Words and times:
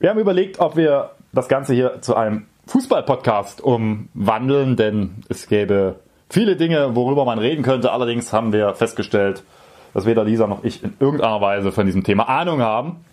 Wir 0.00 0.08
haben 0.08 0.18
überlegt, 0.18 0.60
ob 0.60 0.76
wir 0.76 1.10
das 1.34 1.48
Ganze 1.48 1.74
hier 1.74 2.00
zu 2.00 2.16
einem 2.16 2.46
Fußball-Podcast 2.68 3.60
umwandeln, 3.60 4.76
denn 4.76 5.16
es 5.28 5.46
gäbe 5.46 5.96
viele 6.30 6.56
Dinge, 6.56 6.96
worüber 6.96 7.26
man 7.26 7.38
reden 7.38 7.62
könnte. 7.62 7.92
Allerdings 7.92 8.32
haben 8.32 8.54
wir 8.54 8.74
festgestellt, 8.74 9.44
dass 9.92 10.06
weder 10.06 10.24
Lisa 10.24 10.46
noch 10.46 10.64
ich 10.64 10.82
in 10.82 10.94
irgendeiner 11.00 11.42
Weise 11.42 11.70
von 11.70 11.84
diesem 11.84 12.02
Thema 12.02 12.30
Ahnung 12.30 12.62
haben. 12.62 13.04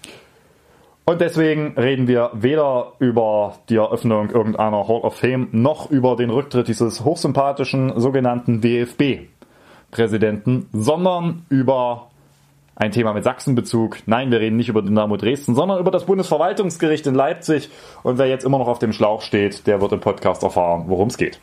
Und 1.03 1.19
deswegen 1.19 1.73
reden 1.77 2.07
wir 2.07 2.31
weder 2.34 2.93
über 2.99 3.55
die 3.67 3.75
Eröffnung 3.75 4.29
irgendeiner 4.29 4.88
Hall 4.88 5.01
of 5.01 5.15
Fame 5.15 5.49
noch 5.51 5.91
über 5.91 6.15
den 6.15 6.29
Rücktritt 6.29 6.69
dieses 6.69 7.04
hochsympathischen 7.04 7.99
sogenannten 7.99 8.61
DFB-Präsidenten, 8.61 10.69
sondern 10.71 11.45
über 11.49 12.06
ein 12.78 12.91
Thema 12.91 13.14
mit 13.14 13.23
Sachsenbezug. 13.23 13.98
Nein, 14.05 14.32
wir 14.32 14.39
reden 14.39 14.55
nicht 14.55 14.70
über 14.70 14.82
Dynamo 14.82 15.18
Dresden, 15.18 15.55
sondern 15.55 15.80
über 15.80 15.91
das 15.91 16.05
Bundesverwaltungsgericht 16.05 17.07
in 17.07 17.16
Leipzig. 17.16 17.70
Und 18.04 18.20
wer 18.20 18.27
jetzt 18.27 18.45
immer 18.45 18.59
noch 18.59 18.68
auf 18.68 18.80
dem 18.80 18.94
Schlauch 18.94 19.22
steht, 19.22 19.66
der 19.66 19.81
wird 19.81 19.91
im 19.91 19.99
Podcast 19.99 20.44
erfahren, 20.44 20.84
worum 20.88 21.08
es 21.08 21.18
geht. 21.18 21.40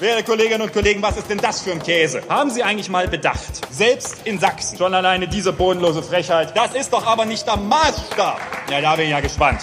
Werte 0.00 0.24
Kolleginnen 0.24 0.62
und 0.62 0.72
Kollegen, 0.72 1.00
was 1.00 1.16
ist 1.16 1.30
denn 1.30 1.38
das 1.38 1.60
für 1.60 1.70
ein 1.70 1.80
Käse? 1.80 2.22
Haben 2.28 2.50
Sie 2.50 2.64
eigentlich 2.64 2.90
mal 2.90 3.06
bedacht? 3.06 3.72
Selbst 3.72 4.26
in 4.26 4.40
Sachsen. 4.40 4.76
Schon 4.76 4.94
alleine 4.94 5.28
diese 5.28 5.52
bodenlose 5.52 6.02
Frechheit. 6.02 6.56
Das 6.56 6.74
ist 6.74 6.92
doch 6.92 7.06
aber 7.06 7.24
nicht 7.24 7.46
der 7.46 7.56
Maßstab. 7.56 8.40
Ja, 8.68 8.80
da 8.80 8.96
bin 8.96 9.04
ich 9.04 9.12
ja 9.12 9.20
gespannt. 9.20 9.60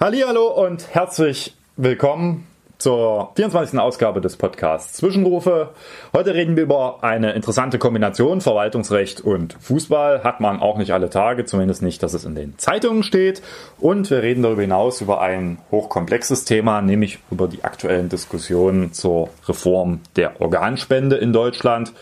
Hallo 0.00 0.64
und 0.64 0.94
herzlich 0.94 1.54
willkommen 1.76 2.46
zur 2.78 3.32
24. 3.34 3.78
Ausgabe 3.80 4.20
des 4.20 4.36
Podcasts 4.36 4.94
Zwischenrufe. 4.94 5.70
Heute 6.14 6.34
reden 6.34 6.54
wir 6.54 6.62
über 6.62 7.02
eine 7.02 7.32
interessante 7.32 7.78
Kombination 7.78 8.40
Verwaltungsrecht 8.40 9.20
und 9.20 9.56
Fußball. 9.60 10.22
Hat 10.22 10.40
man 10.40 10.60
auch 10.60 10.78
nicht 10.78 10.92
alle 10.92 11.10
Tage, 11.10 11.44
zumindest 11.44 11.82
nicht, 11.82 12.02
dass 12.04 12.14
es 12.14 12.24
in 12.24 12.36
den 12.36 12.56
Zeitungen 12.56 13.02
steht. 13.02 13.42
Und 13.78 14.08
wir 14.10 14.22
reden 14.22 14.44
darüber 14.44 14.62
hinaus 14.62 15.00
über 15.00 15.20
ein 15.20 15.58
hochkomplexes 15.72 16.44
Thema, 16.44 16.80
nämlich 16.80 17.18
über 17.32 17.48
die 17.48 17.64
aktuellen 17.64 18.08
Diskussionen 18.08 18.92
zur 18.92 19.30
Reform 19.48 20.00
der 20.14 20.40
Organspende 20.40 21.16
in 21.16 21.32
Deutschland. 21.32 21.92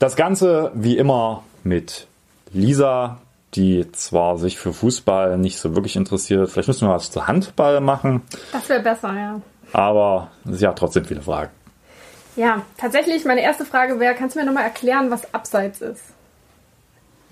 Das 0.00 0.16
Ganze 0.16 0.72
wie 0.74 0.96
immer 0.96 1.44
mit 1.62 2.08
Lisa, 2.52 3.18
die 3.54 3.90
zwar 3.92 4.38
sich 4.38 4.58
für 4.58 4.72
Fußball 4.72 5.38
nicht 5.38 5.58
so 5.58 5.74
wirklich 5.74 5.94
interessiert. 5.96 6.50
Vielleicht 6.50 6.68
müssen 6.68 6.88
wir 6.88 6.94
was 6.94 7.10
zu 7.10 7.26
Handball 7.28 7.80
machen. 7.80 8.22
Das 8.52 8.68
wäre 8.68 8.82
besser, 8.82 9.14
ja. 9.14 9.40
Aber 9.72 10.30
sie 10.44 10.66
hat 10.66 10.78
trotzdem 10.78 11.04
viele 11.04 11.22
Fragen. 11.22 11.50
Ja, 12.36 12.62
tatsächlich, 12.76 13.24
meine 13.24 13.42
erste 13.42 13.64
Frage 13.64 13.98
wäre, 13.98 14.14
kannst 14.14 14.36
du 14.36 14.40
mir 14.40 14.46
nochmal 14.46 14.64
erklären, 14.64 15.10
was 15.10 15.34
Abseits 15.34 15.80
ist? 15.80 16.02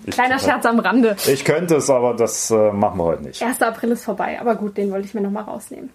Ich, 0.05 0.13
Kleiner 0.13 0.37
Scherz 0.37 0.65
am 0.65 0.79
Rande. 0.79 1.15
Ich 1.27 1.43
könnte 1.43 1.77
es, 1.77 1.89
aber 1.89 2.13
das 2.13 2.51
äh, 2.51 2.71
machen 2.71 2.99
wir 2.99 3.03
heute 3.05 3.23
nicht. 3.23 3.41
1. 3.41 3.61
April 3.61 3.91
ist 3.91 4.03
vorbei, 4.03 4.37
aber 4.39 4.55
gut, 4.55 4.77
den 4.77 4.91
wollte 4.91 5.07
ich 5.07 5.13
mir 5.13 5.21
nochmal 5.21 5.43
rausnehmen. 5.43 5.91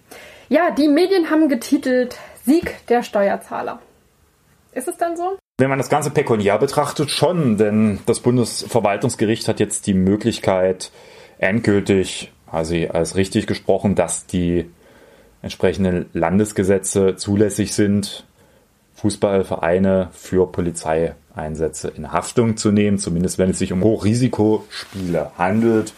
Ja, 0.49 0.71
die 0.71 0.87
Medien 0.87 1.29
haben 1.29 1.47
getitelt 1.47 2.17
Sieg 2.43 2.85
der 2.87 3.03
Steuerzahler. 3.03 3.79
Ist 4.73 4.87
es 4.87 4.97
dann 4.97 5.15
so? 5.15 5.37
Wenn 5.57 5.69
man 5.69 5.77
das 5.77 5.89
Ganze 5.89 6.09
pekuniär 6.09 6.57
betrachtet, 6.57 7.11
schon, 7.11 7.57
denn 7.57 7.99
das 8.05 8.19
Bundesverwaltungsgericht 8.19 9.47
hat 9.47 9.59
jetzt 9.59 9.87
die 9.87 9.93
Möglichkeit, 9.93 10.91
endgültig, 11.37 12.31
also 12.51 12.75
als 12.91 13.15
richtig 13.15 13.47
gesprochen, 13.47 13.95
dass 13.95 14.25
die 14.25 14.69
entsprechenden 15.43 16.07
Landesgesetze 16.13 17.15
zulässig 17.17 17.73
sind, 17.73 18.25
Fußballvereine 18.95 20.09
für 20.13 20.47
Polizeieinsätze 20.47 21.89
in 21.89 22.11
Haftung 22.11 22.57
zu 22.57 22.71
nehmen, 22.71 22.97
zumindest 22.97 23.37
wenn 23.37 23.51
es 23.51 23.59
sich 23.59 23.73
um 23.73 23.83
Hochrisikospiele 23.83 25.31
handelt 25.37 25.93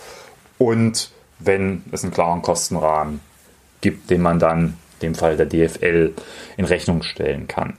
und 0.58 1.12
wenn 1.40 1.84
es 1.92 2.04
einen 2.04 2.12
klaren 2.12 2.42
Kostenrahmen 2.42 3.20
gibt, 3.82 4.10
den 4.10 4.22
man 4.22 4.40
dann 4.40 4.74
dem 5.04 5.14
Fall 5.14 5.38
der 5.38 5.46
DFL 5.46 6.14
in 6.58 6.66
Rechnung 6.66 7.04
stellen 7.04 7.48
kann. 7.48 7.76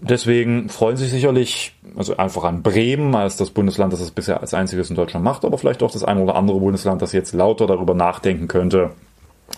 Deswegen 0.00 0.68
freuen 0.68 0.96
sich 0.96 1.10
sicherlich, 1.10 1.74
also 1.96 2.16
einfach 2.16 2.44
an 2.44 2.62
Bremen 2.62 3.16
als 3.16 3.36
das 3.36 3.50
Bundesland, 3.50 3.92
das 3.92 4.00
es 4.00 4.12
bisher 4.12 4.40
als 4.40 4.54
einziges 4.54 4.90
in 4.90 4.96
Deutschland 4.96 5.24
macht, 5.24 5.44
aber 5.44 5.58
vielleicht 5.58 5.82
auch 5.82 5.90
das 5.90 6.04
eine 6.04 6.20
oder 6.20 6.36
andere 6.36 6.60
Bundesland, 6.60 7.02
das 7.02 7.12
jetzt 7.12 7.34
lauter 7.34 7.66
darüber 7.66 7.94
nachdenken 7.94 8.46
könnte, 8.46 8.92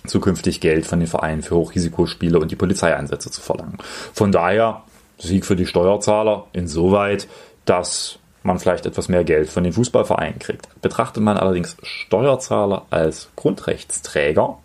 zukünftig 0.06 0.60
Geld 0.60 0.86
von 0.86 1.00
den 1.00 1.08
Vereinen 1.08 1.42
für 1.42 1.56
Hochrisikospiele 1.56 2.38
und 2.38 2.50
die 2.50 2.56
Polizeieinsätze 2.56 3.30
zu 3.30 3.40
verlangen. 3.40 3.78
Von 4.12 4.32
daher 4.32 4.82
Sieg 5.18 5.44
für 5.44 5.56
die 5.56 5.66
Steuerzahler 5.66 6.46
insoweit, 6.52 7.28
dass 7.64 8.18
man 8.42 8.58
vielleicht 8.58 8.86
etwas 8.86 9.08
mehr 9.08 9.24
Geld 9.24 9.50
von 9.50 9.64
den 9.64 9.72
Fußballvereinen 9.72 10.38
kriegt. 10.38 10.68
Betrachtet 10.80 11.22
man 11.22 11.36
allerdings 11.36 11.76
Steuerzahler 11.82 12.86
als 12.90 13.28
Grundrechtsträger, 13.36 14.58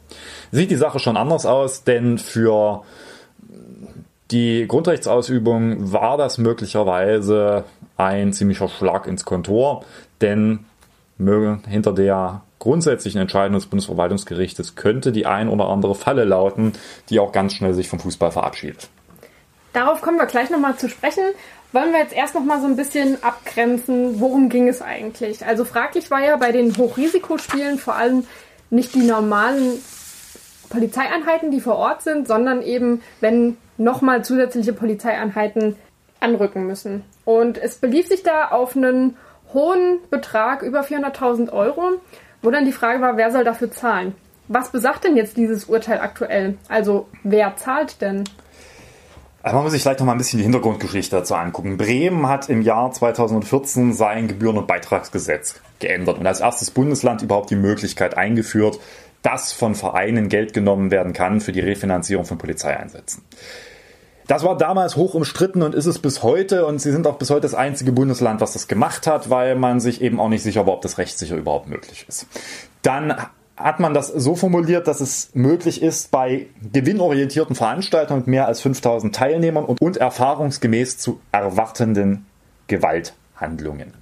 sieht 0.51 0.71
die 0.71 0.75
Sache 0.75 0.99
schon 0.99 1.17
anders 1.17 1.45
aus, 1.45 1.83
denn 1.83 2.17
für 2.17 2.83
die 4.31 4.65
Grundrechtsausübung 4.67 5.91
war 5.91 6.17
das 6.17 6.37
möglicherweise 6.37 7.65
ein 7.97 8.33
ziemlicher 8.33 8.69
Schlag 8.69 9.07
ins 9.07 9.25
Kontor, 9.25 9.83
denn 10.21 10.65
hinter 11.17 11.93
der 11.93 12.41
grundsätzlichen 12.59 13.21
Entscheidung 13.21 13.55
des 13.55 13.67
Bundesverwaltungsgerichtes 13.67 14.75
könnte 14.75 15.11
die 15.11 15.25
ein 15.25 15.49
oder 15.49 15.69
andere 15.69 15.95
Falle 15.95 16.23
lauten, 16.23 16.73
die 17.09 17.19
auch 17.19 17.31
ganz 17.31 17.53
schnell 17.53 17.73
sich 17.73 17.87
vom 17.87 17.99
Fußball 17.99 18.31
verabschiedet. 18.31 18.89
Darauf 19.73 20.01
kommen 20.01 20.17
wir 20.17 20.25
gleich 20.25 20.49
nochmal 20.49 20.77
zu 20.77 20.87
sprechen. 20.87 21.23
Wollen 21.73 21.91
wir 21.91 21.99
jetzt 21.99 22.15
erst 22.15 22.33
nochmal 22.33 22.61
so 22.61 22.67
ein 22.67 22.77
bisschen 22.77 23.21
abgrenzen, 23.21 24.21
worum 24.21 24.47
ging 24.47 24.69
es 24.69 24.81
eigentlich? 24.81 25.45
Also 25.45 25.65
fraglich 25.65 26.09
war 26.09 26.23
ja 26.23 26.37
bei 26.37 26.53
den 26.53 26.77
Hochrisikospielen 26.77 27.77
vor 27.77 27.95
allem 27.95 28.25
nicht 28.69 28.95
die 28.95 29.03
normalen 29.03 29.79
Polizeieinheiten, 30.69 31.51
die 31.51 31.59
vor 31.59 31.75
Ort 31.75 32.01
sind, 32.03 32.27
sondern 32.27 32.61
eben, 32.61 33.01
wenn 33.19 33.57
nochmal 33.77 34.23
zusätzliche 34.23 34.71
Polizeieinheiten 34.71 35.75
anrücken 36.21 36.65
müssen. 36.65 37.03
Und 37.25 37.57
es 37.57 37.75
belief 37.75 38.07
sich 38.07 38.23
da 38.23 38.49
auf 38.49 38.75
einen 38.75 39.17
hohen 39.53 39.99
Betrag, 40.09 40.61
über 40.61 40.81
400.000 40.81 41.51
Euro, 41.51 41.99
wo 42.45 42.51
dann 42.51 42.65
die 42.65 42.71
Frage 42.71 43.01
war, 43.01 43.17
wer 43.17 43.31
soll 43.31 43.43
dafür 43.43 43.71
zahlen? 43.71 44.13
Was 44.47 44.69
besagt 44.69 45.03
denn 45.03 45.17
jetzt 45.17 45.37
dieses 45.37 45.65
Urteil 45.65 45.99
aktuell? 45.99 46.57
Also 46.69 47.07
wer 47.23 47.57
zahlt 47.57 48.01
denn? 48.01 48.23
Man 49.43 49.63
muss 49.63 49.73
sich 49.73 49.81
vielleicht 49.81 49.99
noch 49.99 50.05
mal 50.07 50.13
ein 50.13 50.17
bisschen 50.17 50.37
die 50.37 50.43
Hintergrundgeschichte 50.43 51.15
dazu 51.15 51.35
angucken. 51.35 51.77
Bremen 51.77 52.27
hat 52.27 52.49
im 52.49 52.61
Jahr 52.61 52.91
2014 52.91 53.93
sein 53.93 54.27
Gebühren- 54.27 54.57
und 54.57 54.67
Beitragsgesetz 54.67 55.61
geändert 55.79 56.17
und 56.17 56.25
als 56.25 56.39
erstes 56.39 56.71
Bundesland 56.71 57.21
überhaupt 57.21 57.49
die 57.49 57.55
Möglichkeit 57.55 58.17
eingeführt, 58.17 58.79
dass 59.21 59.51
von 59.51 59.75
Vereinen 59.75 60.29
Geld 60.29 60.53
genommen 60.53 60.91
werden 60.91 61.13
kann 61.13 61.41
für 61.41 61.51
die 61.51 61.59
Refinanzierung 61.59 62.25
von 62.25 62.37
Polizeieinsätzen. 62.37 63.23
Das 64.27 64.43
war 64.43 64.57
damals 64.57 64.95
hoch 64.95 65.13
umstritten 65.13 65.61
und 65.61 65.75
ist 65.75 65.85
es 65.85 65.99
bis 65.99 66.23
heute. 66.23 66.65
Und 66.65 66.79
sie 66.79 66.91
sind 66.91 67.05
auch 67.07 67.17
bis 67.17 67.29
heute 67.29 67.41
das 67.41 67.53
einzige 67.53 67.91
Bundesland, 67.91 68.41
was 68.41 68.53
das 68.53 68.67
gemacht 68.67 69.07
hat, 69.07 69.29
weil 69.29 69.55
man 69.55 69.79
sich 69.79 70.01
eben 70.01 70.19
auch 70.19 70.29
nicht 70.29 70.43
sicher 70.43 70.65
war, 70.65 70.73
ob 70.73 70.81
das 70.81 70.97
rechtssicher 70.97 71.35
überhaupt 71.35 71.67
möglich 71.67 72.05
ist. 72.07 72.27
Dann 72.81 73.15
hat 73.57 73.79
man 73.79 73.93
das 73.93 74.07
so 74.07 74.35
formuliert, 74.35 74.87
dass 74.87 74.99
es 74.99 75.29
möglich 75.33 75.81
ist, 75.81 76.11
bei 76.11 76.47
gewinnorientierten 76.73 77.55
Veranstaltungen 77.55 78.21
mit 78.21 78.27
mehr 78.27 78.47
als 78.47 78.61
5000 78.61 79.15
Teilnehmern 79.15 79.63
und, 79.63 79.81
und 79.81 79.97
erfahrungsgemäß 79.97 80.97
zu 80.97 81.21
erwartenden 81.31 82.25
Gewalthandlungen. 82.67 83.93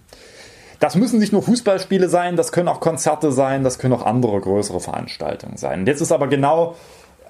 Das 0.80 0.96
müssen 0.96 1.20
nicht 1.20 1.32
nur 1.32 1.44
Fußballspiele 1.44 2.10
sein, 2.10 2.36
das 2.36 2.52
können 2.52 2.68
auch 2.68 2.80
Konzerte 2.80 3.32
sein, 3.32 3.64
das 3.64 3.80
können 3.80 3.94
auch 3.94 4.06
andere 4.06 4.42
größere 4.42 4.80
Veranstaltungen 4.80 5.56
sein. 5.56 5.86
Jetzt 5.86 6.02
ist 6.02 6.12
aber 6.12 6.28
genau 6.28 6.76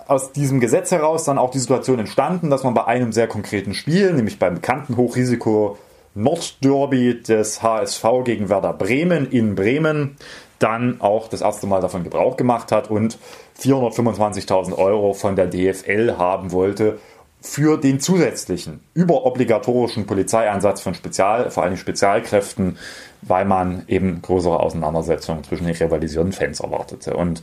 aus 0.08 0.32
diesem 0.32 0.60
Gesetz 0.60 0.92
heraus 0.92 1.24
dann 1.24 1.38
auch 1.38 1.52
die 1.52 1.60
Situation 1.60 2.00
entstanden, 2.00 2.50
dass 2.50 2.64
man 2.64 2.74
bei 2.74 2.86
einem 2.86 3.12
sehr 3.12 3.28
konkreten 3.28 3.74
Spiel, 3.74 4.14
nämlich 4.14 4.40
beim 4.40 4.56
bekannten 4.56 4.98
Hochrisiko 4.98 5.78
Nordderby 6.16 7.22
des 7.22 7.64
HSV 7.64 8.06
gegen 8.24 8.50
Werder 8.50 8.74
Bremen 8.74 9.30
in 9.30 9.56
Bremen, 9.56 10.18
dann 10.60 11.02
auch 11.02 11.28
das 11.28 11.42
erste 11.42 11.68
Mal 11.68 11.82
davon 11.82 12.04
Gebrauch 12.04 12.38
gemacht 12.38 12.72
hat 12.72 12.90
und 12.90 13.18
425.000 13.60 14.78
Euro 14.78 15.14
von 15.14 15.36
der 15.36 15.48
DFL 15.48 16.18
haben 16.18 16.52
wollte 16.52 17.00
für 17.42 17.78
den 17.78 18.00
zusätzlichen 18.00 18.80
überobligatorischen 18.94 20.06
Polizeieinsatz 20.06 20.80
von 20.80 20.94
Spezial, 20.94 21.52
vor 21.52 21.64
allem 21.64 21.76
Spezialkräften, 21.76 22.78
weil 23.22 23.44
man 23.44 23.84
eben 23.88 24.22
größere 24.22 24.62
Auseinandersetzungen 24.62 25.44
zwischen 25.44 25.66
den 25.66 25.76
rivalisierenden 25.76 26.32
Fans 26.32 26.62
erwartete. 26.62 27.18
Und 27.18 27.42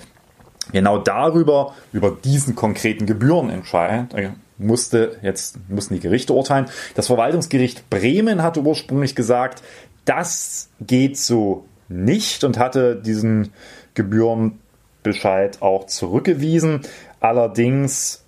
genau 0.72 0.98
darüber, 0.98 1.74
über 1.92 2.10
diesen 2.10 2.54
konkreten 2.54 3.06
Gebührenentscheid, 3.06 4.14
äh, 4.14 4.30
musste 4.58 5.18
jetzt, 5.22 5.58
mussten 5.68 5.94
die 5.94 6.00
Gerichte 6.00 6.32
urteilen. 6.32 6.66
Das 6.94 7.06
Verwaltungsgericht 7.06 7.88
Bremen 7.90 8.42
hatte 8.42 8.60
ursprünglich 8.60 9.14
gesagt, 9.14 9.62
das 10.04 10.68
geht 10.80 11.16
so 11.16 11.64
nicht 11.88 12.44
und 12.44 12.58
hatte 12.58 12.96
diesen 12.96 13.52
Gebührenbescheid 13.94 15.60
auch 15.62 15.86
zurückgewiesen. 15.86 16.82
Allerdings 17.20 18.24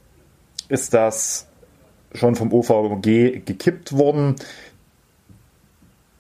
ist 0.69 0.95
das 0.95 1.47
schon 2.15 2.35
vom 2.35 2.53
OVG 2.53 3.45
gekippt 3.45 3.97
worden. 3.97 4.37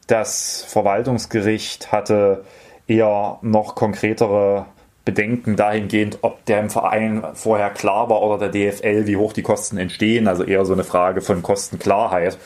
das 0.06 0.64
Verwaltungsgericht 0.68 1.92
hatte 1.92 2.44
eher 2.86 3.38
noch 3.40 3.74
konkretere 3.74 4.66
Bedenken 5.04 5.56
dahingehend, 5.56 6.19
ob 6.22 6.44
dem 6.46 6.70
Verein 6.70 7.25
vorher 7.34 7.70
klar 7.70 8.08
war 8.08 8.22
oder 8.22 8.49
der 8.49 8.72
DFL, 8.72 9.06
wie 9.06 9.16
hoch 9.16 9.32
die 9.32 9.43
Kosten 9.43 9.76
entstehen. 9.76 10.28
Also 10.28 10.44
eher 10.44 10.64
so 10.64 10.72
eine 10.72 10.84
Frage 10.84 11.20
von 11.20 11.43
Kostenklarheit. 11.43 12.38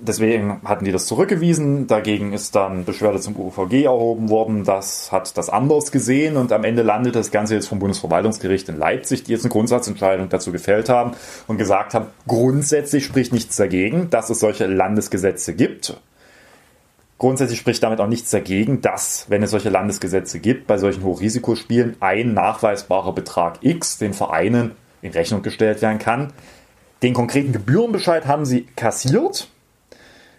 Deswegen 0.00 0.60
hatten 0.64 0.84
die 0.84 0.92
das 0.92 1.06
zurückgewiesen. 1.06 1.86
Dagegen 1.86 2.32
ist 2.32 2.54
dann 2.54 2.84
Beschwerde 2.84 3.20
zum 3.20 3.36
UVG 3.38 3.84
erhoben 3.84 4.28
worden. 4.28 4.64
Das 4.64 5.12
hat 5.12 5.36
das 5.36 5.48
anders 5.48 5.92
gesehen 5.92 6.36
und 6.36 6.52
am 6.52 6.64
Ende 6.64 6.82
landete 6.82 7.18
das 7.18 7.30
Ganze 7.30 7.54
jetzt 7.54 7.68
vom 7.68 7.78
Bundesverwaltungsgericht 7.78 8.68
in 8.68 8.78
Leipzig, 8.78 9.24
die 9.24 9.32
jetzt 9.32 9.44
eine 9.44 9.52
Grundsatzentscheidung 9.52 10.28
dazu 10.28 10.52
gefällt 10.52 10.88
haben 10.88 11.12
und 11.46 11.58
gesagt 11.58 11.94
haben, 11.94 12.06
grundsätzlich 12.26 13.04
spricht 13.04 13.32
nichts 13.32 13.56
dagegen, 13.56 14.10
dass 14.10 14.30
es 14.30 14.40
solche 14.40 14.66
Landesgesetze 14.66 15.54
gibt. 15.54 15.96
Grundsätzlich 17.18 17.60
spricht 17.60 17.82
damit 17.82 18.00
auch 18.00 18.08
nichts 18.08 18.30
dagegen, 18.30 18.80
dass, 18.80 19.26
wenn 19.28 19.42
es 19.42 19.50
solche 19.50 19.70
Landesgesetze 19.70 20.40
gibt, 20.40 20.66
bei 20.66 20.78
solchen 20.78 21.04
Hochrisikospielen 21.04 21.96
ein 22.00 22.34
nachweisbarer 22.34 23.14
Betrag 23.14 23.58
X 23.62 23.98
den 23.98 24.12
Vereinen 24.12 24.72
in 25.00 25.12
Rechnung 25.12 25.42
gestellt 25.42 25.80
werden 25.80 25.98
kann. 25.98 26.32
Den 27.02 27.14
konkreten 27.14 27.52
Gebührenbescheid 27.52 28.26
haben 28.26 28.44
sie 28.44 28.66
kassiert, 28.76 29.48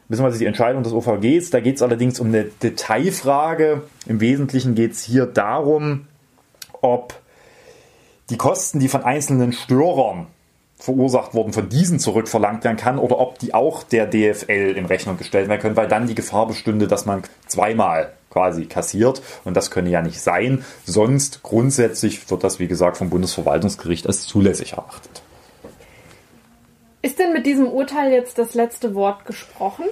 beziehungsweise 0.10 0.40
die 0.40 0.46
Entscheidung 0.46 0.84
des 0.84 0.92
OVGs. 0.92 1.50
Da 1.50 1.62
geht 1.62 1.78
es 1.78 1.82
allerdings 1.82 2.20
um 2.20 2.28
eine 2.28 2.46
Detailfrage. 2.46 3.84
Im 4.06 4.20
Wesentlichen 4.20 4.76
geht 4.76 4.94
es 4.94 5.04
hier 5.04 5.28
darum, 5.28 6.08
ob 6.82 7.14
die 8.30 8.38
Kosten, 8.38 8.80
die 8.80 8.90
von 8.90 9.04
einzelnen 9.04 9.54
Störern 9.54 10.28
verursacht 10.78 11.34
wurden, 11.34 11.54
von 11.54 11.70
diesen 11.70 12.00
zurückverlangt 12.00 12.64
werden 12.64 12.78
kann 12.78 13.00
oder 13.00 13.20
ob 13.20 13.40
die 13.40 13.54
auch 13.54 13.84
der 13.84 14.08
DFL 14.08 14.76
in 14.76 14.86
Rechnung 14.86 15.18
gestellt 15.18 15.48
werden 15.48 15.62
können, 15.62 15.78
weil 15.78 15.88
dann 15.88 16.08
die 16.08 16.16
Gefahr 16.16 16.48
bestünde, 16.48 16.88
dass 16.88 17.06
man 17.06 17.24
zweimal 17.48 18.14
quasi 18.30 18.66
kassiert 18.66 19.22
und 19.46 19.56
das 19.56 19.72
könne 19.72 19.90
ja 19.90 20.02
nicht 20.02 20.20
sein. 20.20 20.66
Sonst 20.86 21.42
grundsätzlich 21.44 22.30
wird 22.30 22.44
das, 22.44 22.60
wie 22.60 22.68
gesagt, 22.68 22.98
vom 22.98 23.10
Bundesverwaltungsgericht 23.10 24.06
als 24.08 24.28
zulässig 24.28 24.74
erachtet. 24.74 25.22
Ist 27.02 27.20
denn 27.20 27.34
mit 27.34 27.46
diesem 27.46 27.68
Urteil 27.68 28.12
jetzt 28.12 28.38
das 28.38 28.56
letzte 28.56 28.96
Wort 28.96 29.26
gesprochen? 29.26 29.86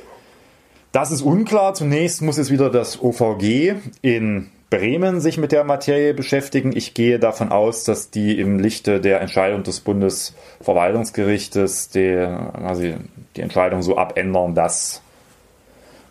Das 0.92 1.12
ist 1.12 1.22
unklar. 1.22 1.74
Zunächst 1.74 2.22
muss 2.22 2.38
es 2.38 2.52
wieder 2.52 2.70
das 2.70 3.02
OVG 3.02 3.76
in 4.02 4.52
Bremen 4.74 5.22
sich 5.22 5.38
mit 5.38 5.52
der 5.52 5.64
Materie 5.64 6.16
beschäftigen. 6.16 6.76
Ich 6.76 6.96
gehe 6.96 7.20
davon 7.20 7.52
aus, 7.52 7.84
dass 7.84 8.10
die 8.10 8.40
im 8.40 8.58
Lichte 8.58 9.00
der 9.00 9.22
Entscheidung 9.22 9.62
des 9.62 9.82
Bundesverwaltungsgerichtes 9.82 11.90
die, 11.90 12.18
also 12.18 12.82
die 13.36 13.42
Entscheidung 13.42 13.84
so 13.84 14.00
abändern, 14.00 14.56
dass 14.56 15.04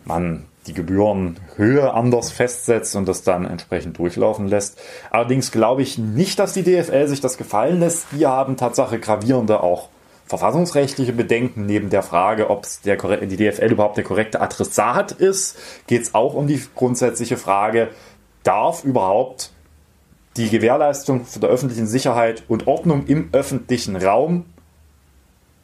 man 0.05 0.45
die 0.65 0.73
Gebührenhöhe 0.73 1.93
anders 1.93 2.31
festsetzt 2.31 2.95
und 2.95 3.05
das 3.05 3.23
dann 3.23 3.43
entsprechend 3.43 3.97
durchlaufen 3.97 4.47
lässt. 4.47 4.79
Allerdings 5.11 5.51
glaube 5.51 5.81
ich 5.81 5.97
nicht, 5.97 6.39
dass 6.39 6.53
die 6.53 6.63
DFL 6.63 7.09
sich 7.09 7.19
das 7.19 7.37
gefallen 7.37 7.81
lässt. 7.81 8.05
Die 8.13 8.25
haben 8.25 8.55
Tatsache 8.55 8.97
gravierende 8.97 9.61
auch 9.61 9.89
verfassungsrechtliche 10.25 11.13
Bedenken 11.13 11.65
neben 11.65 11.89
der 11.89 12.01
Frage, 12.01 12.49
ob 12.49 12.65
der, 12.85 12.95
die 12.95 13.37
DFL 13.37 13.71
überhaupt 13.71 13.97
der 13.97 14.03
korrekte 14.03 14.41
Adressat 14.41 15.11
ist, 15.11 15.57
geht 15.85 16.03
es 16.03 16.15
auch 16.15 16.33
um 16.33 16.47
die 16.47 16.61
grundsätzliche 16.75 17.37
Frage, 17.37 17.89
darf 18.43 18.83
überhaupt 18.83 19.51
die 20.37 20.49
Gewährleistung 20.49 21.25
der 21.41 21.49
öffentlichen 21.49 21.87
Sicherheit 21.87 22.43
und 22.47 22.67
Ordnung 22.67 23.05
im 23.07 23.29
öffentlichen 23.31 23.95
Raum 23.95 24.45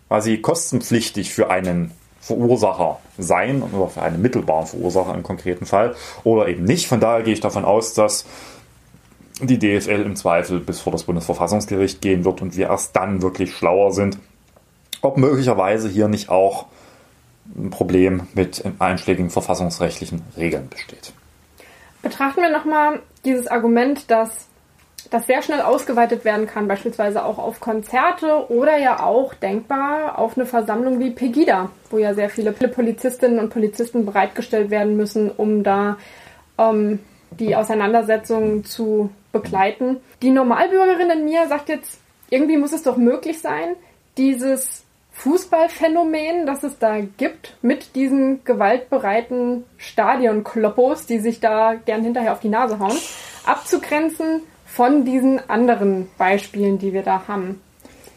quasi 0.07 0.37
kostenpflichtig 0.37 1.33
für 1.33 1.49
einen 1.49 1.91
Verursacher 2.19 2.99
sein 3.17 3.61
oder 3.61 3.89
für 3.89 4.01
einen 4.01 4.21
mittelbaren 4.21 4.67
Verursacher 4.67 5.13
im 5.15 5.23
konkreten 5.23 5.65
Fall 5.65 5.95
oder 6.23 6.47
eben 6.47 6.63
nicht. 6.63 6.87
Von 6.87 6.99
daher 6.99 7.23
gehe 7.23 7.33
ich 7.33 7.39
davon 7.39 7.65
aus, 7.65 7.93
dass 7.93 8.25
die 9.41 9.57
DFL 9.57 10.01
im 10.01 10.15
Zweifel 10.15 10.59
bis 10.59 10.81
vor 10.81 10.91
das 10.91 11.03
Bundesverfassungsgericht 11.03 12.01
gehen 12.01 12.25
wird 12.25 12.41
und 12.41 12.57
wir 12.57 12.67
erst 12.67 12.95
dann 12.95 13.21
wirklich 13.21 13.53
schlauer 13.53 13.93
sind, 13.93 14.17
ob 15.01 15.17
möglicherweise 15.17 15.87
hier 15.87 16.07
nicht 16.07 16.29
auch 16.29 16.65
ein 17.57 17.69
Problem 17.69 18.27
mit 18.33 18.63
einschlägigen 18.79 19.29
verfassungsrechtlichen 19.29 20.21
Regeln 20.37 20.67
besteht. 20.69 21.13
Betrachten 22.01 22.41
wir 22.41 22.49
nochmal 22.49 23.01
dieses 23.25 23.47
Argument, 23.47 24.09
dass 24.09 24.47
das 25.09 25.25
sehr 25.25 25.41
schnell 25.41 25.61
ausgeweitet 25.61 26.23
werden 26.23 26.45
kann, 26.45 26.67
beispielsweise 26.67 27.25
auch 27.25 27.37
auf 27.37 27.59
Konzerte 27.59 28.49
oder 28.49 28.77
ja 28.77 29.03
auch 29.03 29.33
denkbar 29.33 30.19
auf 30.19 30.37
eine 30.37 30.45
Versammlung 30.45 30.99
wie 30.99 31.11
Pegida, 31.11 31.69
wo 31.89 31.97
ja 31.97 32.13
sehr 32.13 32.29
viele 32.29 32.51
Polizistinnen 32.51 33.39
und 33.39 33.49
Polizisten 33.49 34.05
bereitgestellt 34.05 34.69
werden 34.69 34.97
müssen, 34.97 35.31
um 35.31 35.63
da 35.63 35.97
ähm, 36.57 36.99
die 37.31 37.55
Auseinandersetzung 37.55 38.63
zu 38.65 39.09
begleiten. 39.31 39.97
Die 40.21 40.31
Normalbürgerin 40.31 41.09
in 41.09 41.25
mir 41.25 41.47
sagt 41.47 41.69
jetzt, 41.69 41.99
irgendwie 42.29 42.57
muss 42.57 42.73
es 42.73 42.83
doch 42.83 42.97
möglich 42.97 43.39
sein, 43.41 43.75
dieses 44.17 44.85
Fußballphänomen, 45.19 46.45
das 46.45 46.63
es 46.63 46.79
da 46.79 47.01
gibt, 47.01 47.57
mit 47.61 47.95
diesen 47.95 48.43
gewaltbereiten 48.45 49.65
Stadionkloppos, 49.77 51.07
die 51.07 51.19
sich 51.19 51.41
da 51.41 51.73
gern 51.73 52.03
hinterher 52.03 52.31
auf 52.31 52.39
die 52.39 52.47
Nase 52.47 52.79
hauen, 52.79 52.97
abzugrenzen 53.45 54.43
von 54.65 55.03
diesen 55.03 55.49
anderen 55.49 56.09
Beispielen, 56.17 56.79
die 56.79 56.93
wir 56.93 57.03
da 57.03 57.27
haben. 57.27 57.61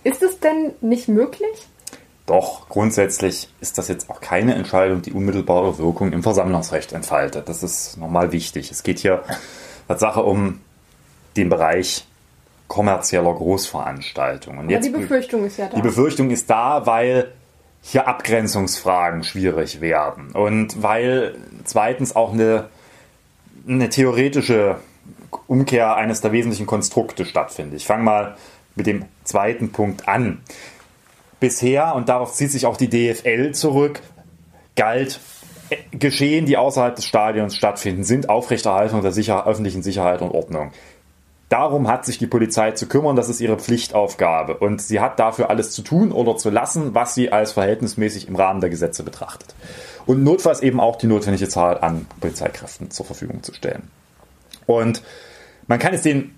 Ist 0.05 0.23
es 0.23 0.39
denn 0.39 0.75
nicht 0.81 1.09
möglich? 1.09 1.67
Doch, 2.27 2.69
grundsätzlich 2.69 3.49
ist 3.61 3.79
das 3.79 3.89
jetzt 3.89 4.09
auch 4.09 4.21
keine 4.21 4.55
Entscheidung, 4.55 5.03
die 5.03 5.13
unmittelbare 5.13 5.79
Wirkung 5.79 6.13
im 6.13 6.23
Versammlungsrecht 6.23 6.93
entfaltet. 6.93 7.49
Das 7.49 7.65
ist 7.65 7.97
nochmal 7.97 8.31
wichtig. 8.31 8.71
Es 8.71 8.85
geht 8.85 9.01
hier 9.01 9.25
Tatsache 9.89 10.23
um 10.23 10.61
den 11.37 11.49
Bereich 11.49 12.07
kommerzieller 12.73 13.35
Großveranstaltungen. 13.35 14.61
Und 14.61 14.71
jetzt, 14.71 14.87
die 14.87 14.91
Befürchtung 14.91 15.45
ist 15.45 15.59
ja 15.59 15.67
da. 15.69 15.77
Die 15.77 15.83
Befürchtung 15.83 16.31
ist 16.31 16.49
da, 16.49 16.87
weil 16.87 17.31
hier 17.83 18.09
Abgrenzungsfragen 18.09 19.25
schwierig 19.25 19.83
werden 19.83 20.33
und 20.33 20.83
weil 20.83 21.35
zweitens 21.65 22.17
auch 22.17 22.33
eine, 22.33 22.71
eine 23.69 23.91
theoretische 23.91 24.77
Umkehr 25.47 25.97
eines 25.97 26.23
der 26.23 26.33
wesentlichen 26.33 26.65
Konstrukte 26.65 27.27
stattfindet. 27.27 27.75
Ich 27.77 27.87
fange 27.87 28.05
mal 28.05 28.37
mit 28.75 28.87
dem 28.87 29.05
zweiten 29.25 29.71
Punkt 29.73 30.09
an. 30.09 30.41
Bisher, 31.41 31.95
und 31.95 32.09
darauf 32.09 32.33
zieht 32.33 32.53
sich 32.53 32.65
auch 32.65 32.79
die 32.79 32.89
DFL 32.89 33.53
zurück, 33.53 34.01
galt 34.77 35.21
äh, 35.69 35.77
Geschehen, 35.95 36.47
die 36.47 36.57
außerhalb 36.57 36.97
des 36.97 37.05
Stadions 37.05 37.55
stattfinden, 37.55 38.05
sind 38.05 38.31
Aufrechterhaltung 38.31 39.03
der 39.03 39.13
Sicher 39.13 39.47
öffentlichen 39.47 39.83
Sicherheit 39.83 40.23
und 40.23 40.31
Ordnung. 40.31 40.73
Darum 41.53 41.87
hat 41.87 42.07
sich 42.07 42.17
die 42.17 42.27
Polizei 42.27 42.71
zu 42.71 42.89
kümmern, 42.89 43.15
das 43.15 43.29
ist 43.29 43.39
ihre 43.43 43.59
Pflichtaufgabe. 43.59 44.57
Und 44.57 44.81
sie 44.81 45.01
hat 45.01 45.19
dafür 45.19 45.51
alles 45.51 45.73
zu 45.73 45.83
tun 45.83 46.11
oder 46.11 46.39
zu 46.39 46.49
lassen, 46.49 46.95
was 46.95 47.15
sie 47.15 47.31
als 47.31 47.53
verhältnismäßig 47.53 48.27
im 48.27 48.37
Rahmen 48.37 48.63
der 48.63 48.71
Gesetze 48.71 49.03
betrachtet. 49.03 49.55
Und 50.07 50.25
notfalls 50.25 50.63
eben 50.63 50.81
auch 50.81 50.97
die 50.97 51.09
notwendige 51.09 51.51
Zahl 51.51 51.77
an 51.77 52.07
Polizeikräften 52.21 52.91
zur 52.91 53.05
Verfügung 53.05 53.43
zu 53.43 53.53
stellen. 53.53 53.91
Und 54.65 55.03
man 55.67 55.79
kann 55.79 55.93
es 55.93 56.01
den, 56.01 56.35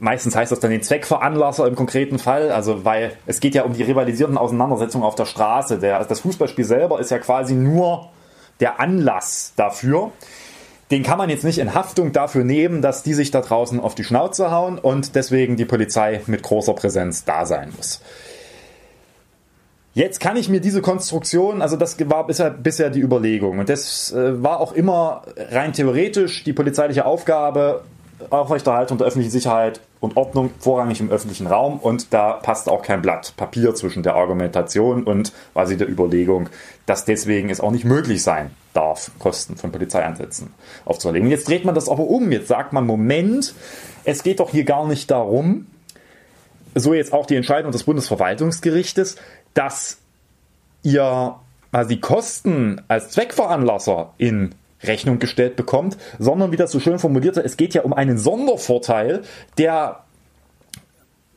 meistens 0.00 0.34
heißt 0.34 0.50
das 0.50 0.58
dann 0.58 0.72
den 0.72 0.82
Zweckveranlasser 0.82 1.68
im 1.68 1.76
konkreten 1.76 2.18
Fall, 2.18 2.50
also 2.50 2.84
weil 2.84 3.12
es 3.26 3.38
geht 3.38 3.54
ja 3.54 3.62
um 3.62 3.74
die 3.74 3.84
rivalisierenden 3.84 4.36
Auseinandersetzungen 4.36 5.04
auf 5.04 5.14
der 5.14 5.26
Straße. 5.26 5.78
Der, 5.78 6.04
das 6.04 6.18
Fußballspiel 6.18 6.64
selber 6.64 6.98
ist 6.98 7.12
ja 7.12 7.20
quasi 7.20 7.54
nur 7.54 8.10
der 8.58 8.80
Anlass 8.80 9.52
dafür 9.54 10.10
den 10.90 11.02
kann 11.02 11.18
man 11.18 11.30
jetzt 11.30 11.44
nicht 11.44 11.58
in 11.58 11.74
Haftung 11.74 12.12
dafür 12.12 12.44
nehmen, 12.44 12.82
dass 12.82 13.02
die 13.02 13.14
sich 13.14 13.30
da 13.30 13.40
draußen 13.40 13.80
auf 13.80 13.94
die 13.94 14.04
Schnauze 14.04 14.50
hauen 14.50 14.78
und 14.78 15.14
deswegen 15.14 15.56
die 15.56 15.64
Polizei 15.64 16.20
mit 16.26 16.42
großer 16.42 16.74
Präsenz 16.74 17.24
da 17.24 17.46
sein 17.46 17.72
muss. 17.76 18.00
Jetzt 19.94 20.18
kann 20.18 20.36
ich 20.36 20.48
mir 20.48 20.60
diese 20.60 20.82
Konstruktion, 20.82 21.62
also 21.62 21.76
das 21.76 21.96
war 22.10 22.26
bisher, 22.26 22.50
bisher 22.50 22.90
die 22.90 23.00
Überlegung 23.00 23.60
und 23.60 23.68
das 23.68 24.12
äh, 24.12 24.42
war 24.42 24.58
auch 24.58 24.72
immer 24.72 25.22
rein 25.36 25.72
theoretisch 25.72 26.42
die 26.42 26.52
polizeiliche 26.52 27.06
Aufgabe, 27.06 27.84
Aufrechterhaltung 28.30 28.98
der 28.98 29.06
öffentlichen 29.06 29.30
Sicherheit 29.30 29.80
und 30.04 30.16
Ordnung 30.16 30.50
vorrangig 30.58 31.00
im 31.00 31.10
öffentlichen 31.10 31.46
Raum 31.46 31.78
und 31.78 32.12
da 32.12 32.34
passt 32.34 32.68
auch 32.68 32.82
kein 32.82 33.02
Blatt 33.02 33.34
Papier 33.36 33.74
zwischen 33.74 34.02
der 34.02 34.14
Argumentation 34.14 35.04
und 35.04 35.32
quasi 35.52 35.76
der 35.76 35.88
Überlegung, 35.88 36.48
dass 36.86 37.04
deswegen 37.04 37.50
es 37.50 37.60
auch 37.60 37.70
nicht 37.70 37.84
möglich 37.84 38.22
sein 38.22 38.50
darf, 38.72 39.10
Kosten 39.18 39.56
von 39.56 39.72
Polizeieinsätzen 39.72 40.52
aufzuerlegen. 40.84 41.30
Jetzt 41.30 41.48
dreht 41.48 41.64
man 41.64 41.74
das 41.74 41.88
aber 41.88 42.04
um. 42.04 42.30
Jetzt 42.30 42.48
sagt 42.48 42.72
man, 42.72 42.86
Moment, 42.86 43.54
es 44.04 44.22
geht 44.22 44.40
doch 44.40 44.50
hier 44.50 44.64
gar 44.64 44.86
nicht 44.86 45.10
darum, 45.10 45.66
so 46.74 46.92
jetzt 46.92 47.12
auch 47.12 47.26
die 47.26 47.36
Entscheidung 47.36 47.72
des 47.72 47.84
Bundesverwaltungsgerichtes, 47.84 49.16
dass 49.54 49.98
ihr 50.82 51.36
also 51.72 51.88
die 51.88 52.00
Kosten 52.00 52.82
als 52.88 53.10
Zweckveranlasser 53.10 54.14
in 54.18 54.54
Rechnung 54.86 55.18
gestellt 55.18 55.56
bekommt, 55.56 55.96
sondern 56.18 56.52
wie 56.52 56.56
das 56.56 56.70
so 56.70 56.80
schön 56.80 56.98
formulierte, 56.98 57.42
es 57.42 57.56
geht 57.56 57.74
ja 57.74 57.82
um 57.82 57.92
einen 57.92 58.18
Sondervorteil, 58.18 59.22
der 59.58 60.04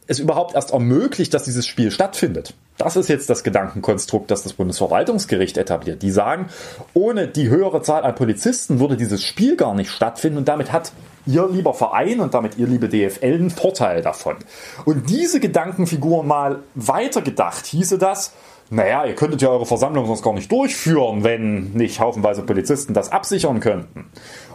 es 0.07 0.19
überhaupt 0.19 0.55
erst 0.55 0.71
ermöglicht, 0.71 1.33
dass 1.33 1.43
dieses 1.43 1.67
Spiel 1.67 1.91
stattfindet. 1.91 2.53
Das 2.77 2.95
ist 2.95 3.09
jetzt 3.09 3.29
das 3.29 3.43
Gedankenkonstrukt, 3.43 4.29
das 4.29 4.43
das 4.43 4.53
Bundesverwaltungsgericht 4.53 5.57
etabliert. 5.57 6.03
Die 6.03 6.11
sagen, 6.11 6.47
ohne 6.93 7.27
die 7.27 7.49
höhere 7.49 7.81
Zahl 7.81 8.03
an 8.03 8.15
Polizisten 8.15 8.79
würde 8.79 8.97
dieses 8.97 9.23
Spiel 9.23 9.57
gar 9.57 9.73
nicht 9.73 9.89
stattfinden 9.89 10.37
und 10.37 10.47
damit 10.47 10.71
hat 10.71 10.91
ihr 11.25 11.49
lieber 11.51 11.73
Verein 11.73 12.19
und 12.19 12.33
damit 12.33 12.57
ihr 12.57 12.67
liebe 12.67 12.87
DFL 12.87 13.25
einen 13.25 13.49
Vorteil 13.49 14.01
davon. 14.01 14.37
Und 14.85 15.09
diese 15.09 15.39
Gedankenfigur 15.39 16.23
mal 16.23 16.59
weitergedacht, 16.75 17.65
hieße 17.65 17.97
das, 17.97 18.33
naja, 18.69 19.05
ihr 19.05 19.15
könntet 19.15 19.41
ja 19.41 19.49
eure 19.49 19.65
Versammlung 19.65 20.05
sonst 20.05 20.23
gar 20.23 20.33
nicht 20.33 20.51
durchführen, 20.51 21.23
wenn 21.23 21.71
nicht 21.73 21.99
haufenweise 21.99 22.43
Polizisten 22.43 22.93
das 22.93 23.11
absichern 23.11 23.59
könnten. 23.59 24.05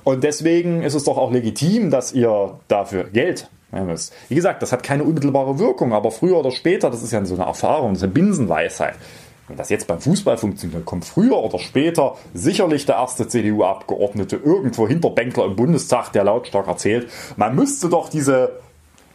Und 0.05 0.25
deswegen 0.25 0.83
ist 0.83 0.95
es 0.95 1.05
doch 1.05 1.17
auch 1.17 1.33
legitim, 1.33 1.91
dass 1.91 2.13
ihr 2.13 2.59
dafür 2.69 3.05
Geld 3.05 3.49
wie 4.29 4.35
gesagt, 4.35 4.63
das 4.63 4.71
hat 4.71 4.83
keine 4.83 5.03
unmittelbare 5.03 5.59
Wirkung, 5.59 5.95
aber 5.95 6.11
früher 6.11 6.37
oder 6.37 6.51
später, 6.51 6.91
das 6.91 7.03
ist 7.03 7.11
ja 7.11 7.25
so 7.25 7.35
eine 7.35 7.45
Erfahrung, 7.45 7.93
das 7.93 8.01
ist 8.01 8.05
eine 8.05 8.13
Binsenweisheit. 8.13 8.97
Wenn 9.49 9.57
das 9.57 9.71
jetzt 9.71 9.87
beim 9.87 9.99
Fußball 9.99 10.37
funktioniert, 10.37 10.85
kommt 10.85 11.07
früher 11.07 11.39
oder 11.39 11.59
später 11.59 12.17
sicherlich 12.35 12.85
der 12.85 12.97
erste 12.97 13.29
CDU-Abgeordnete 13.29 14.37
irgendwo 14.37 14.87
hinter 14.87 15.11
Bänkler 15.11 15.47
im 15.47 15.57
Bundestag, 15.57 16.13
der 16.13 16.25
lautstark 16.25 16.69
erzählt, 16.69 17.11
man 17.37 17.55
müsste 17.55 17.89
doch 17.89 18.11
diese 18.11 18.61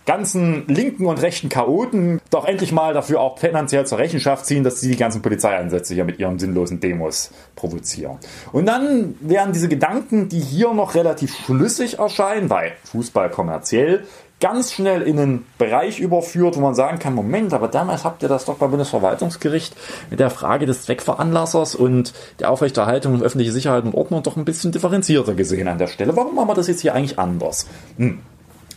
ganzen 0.07 0.65
linken 0.67 1.05
und 1.05 1.21
rechten 1.21 1.49
Chaoten 1.49 2.19
doch 2.31 2.45
endlich 2.45 2.71
mal 2.71 2.93
dafür 2.93 3.19
auch 3.19 3.37
finanziell 3.37 3.85
zur 3.85 3.99
Rechenschaft 3.99 4.45
ziehen, 4.45 4.63
dass 4.63 4.79
sie 4.79 4.89
die 4.89 4.97
ganzen 4.97 5.21
Polizeieinsätze 5.21 5.93
hier 5.93 6.05
mit 6.05 6.17
ihren 6.17 6.39
sinnlosen 6.39 6.79
Demos 6.79 7.31
provozieren. 7.55 8.17
Und 8.53 8.65
dann 8.65 9.15
werden 9.19 9.53
diese 9.53 9.67
Gedanken, 9.67 10.29
die 10.29 10.39
hier 10.39 10.73
noch 10.73 10.95
relativ 10.95 11.35
schlüssig 11.35 11.99
erscheinen, 11.99 12.49
weil 12.49 12.71
Fußball 12.85 13.29
kommerziell 13.29 14.05
ganz 14.39 14.71
schnell 14.71 15.01
in 15.01 15.19
einen 15.19 15.45
Bereich 15.57 15.99
überführt, 15.99 16.55
wo 16.55 16.61
man 16.61 16.75
sagen 16.75 16.99
kann, 16.99 17.13
Moment, 17.13 17.53
aber 17.53 17.67
damals 17.67 18.03
habt 18.03 18.21
ihr 18.23 18.29
das 18.29 18.45
doch 18.45 18.55
beim 18.55 18.69
Bundesverwaltungsgericht 18.69 19.75
mit 20.09 20.19
der 20.19 20.29
Frage 20.29 20.65
des 20.65 20.83
Zweckveranlassers 20.83 21.75
und 21.75 22.13
der 22.39 22.51
Aufrechterhaltung 22.51 23.15
und 23.15 23.23
öffentliche 23.23 23.51
Sicherheit 23.51 23.83
und 23.83 23.95
Ordnung 23.95 24.23
doch 24.23 24.37
ein 24.37 24.45
bisschen 24.45 24.71
differenzierter 24.71 25.33
gesehen 25.33 25.67
an 25.67 25.79
der 25.79 25.87
Stelle. 25.87 26.15
Warum 26.15 26.35
machen 26.35 26.49
wir 26.49 26.53
das 26.53 26.67
jetzt 26.67 26.81
hier 26.81 26.93
eigentlich 26.93 27.19
anders? 27.19 27.67
Hm. 27.97 28.19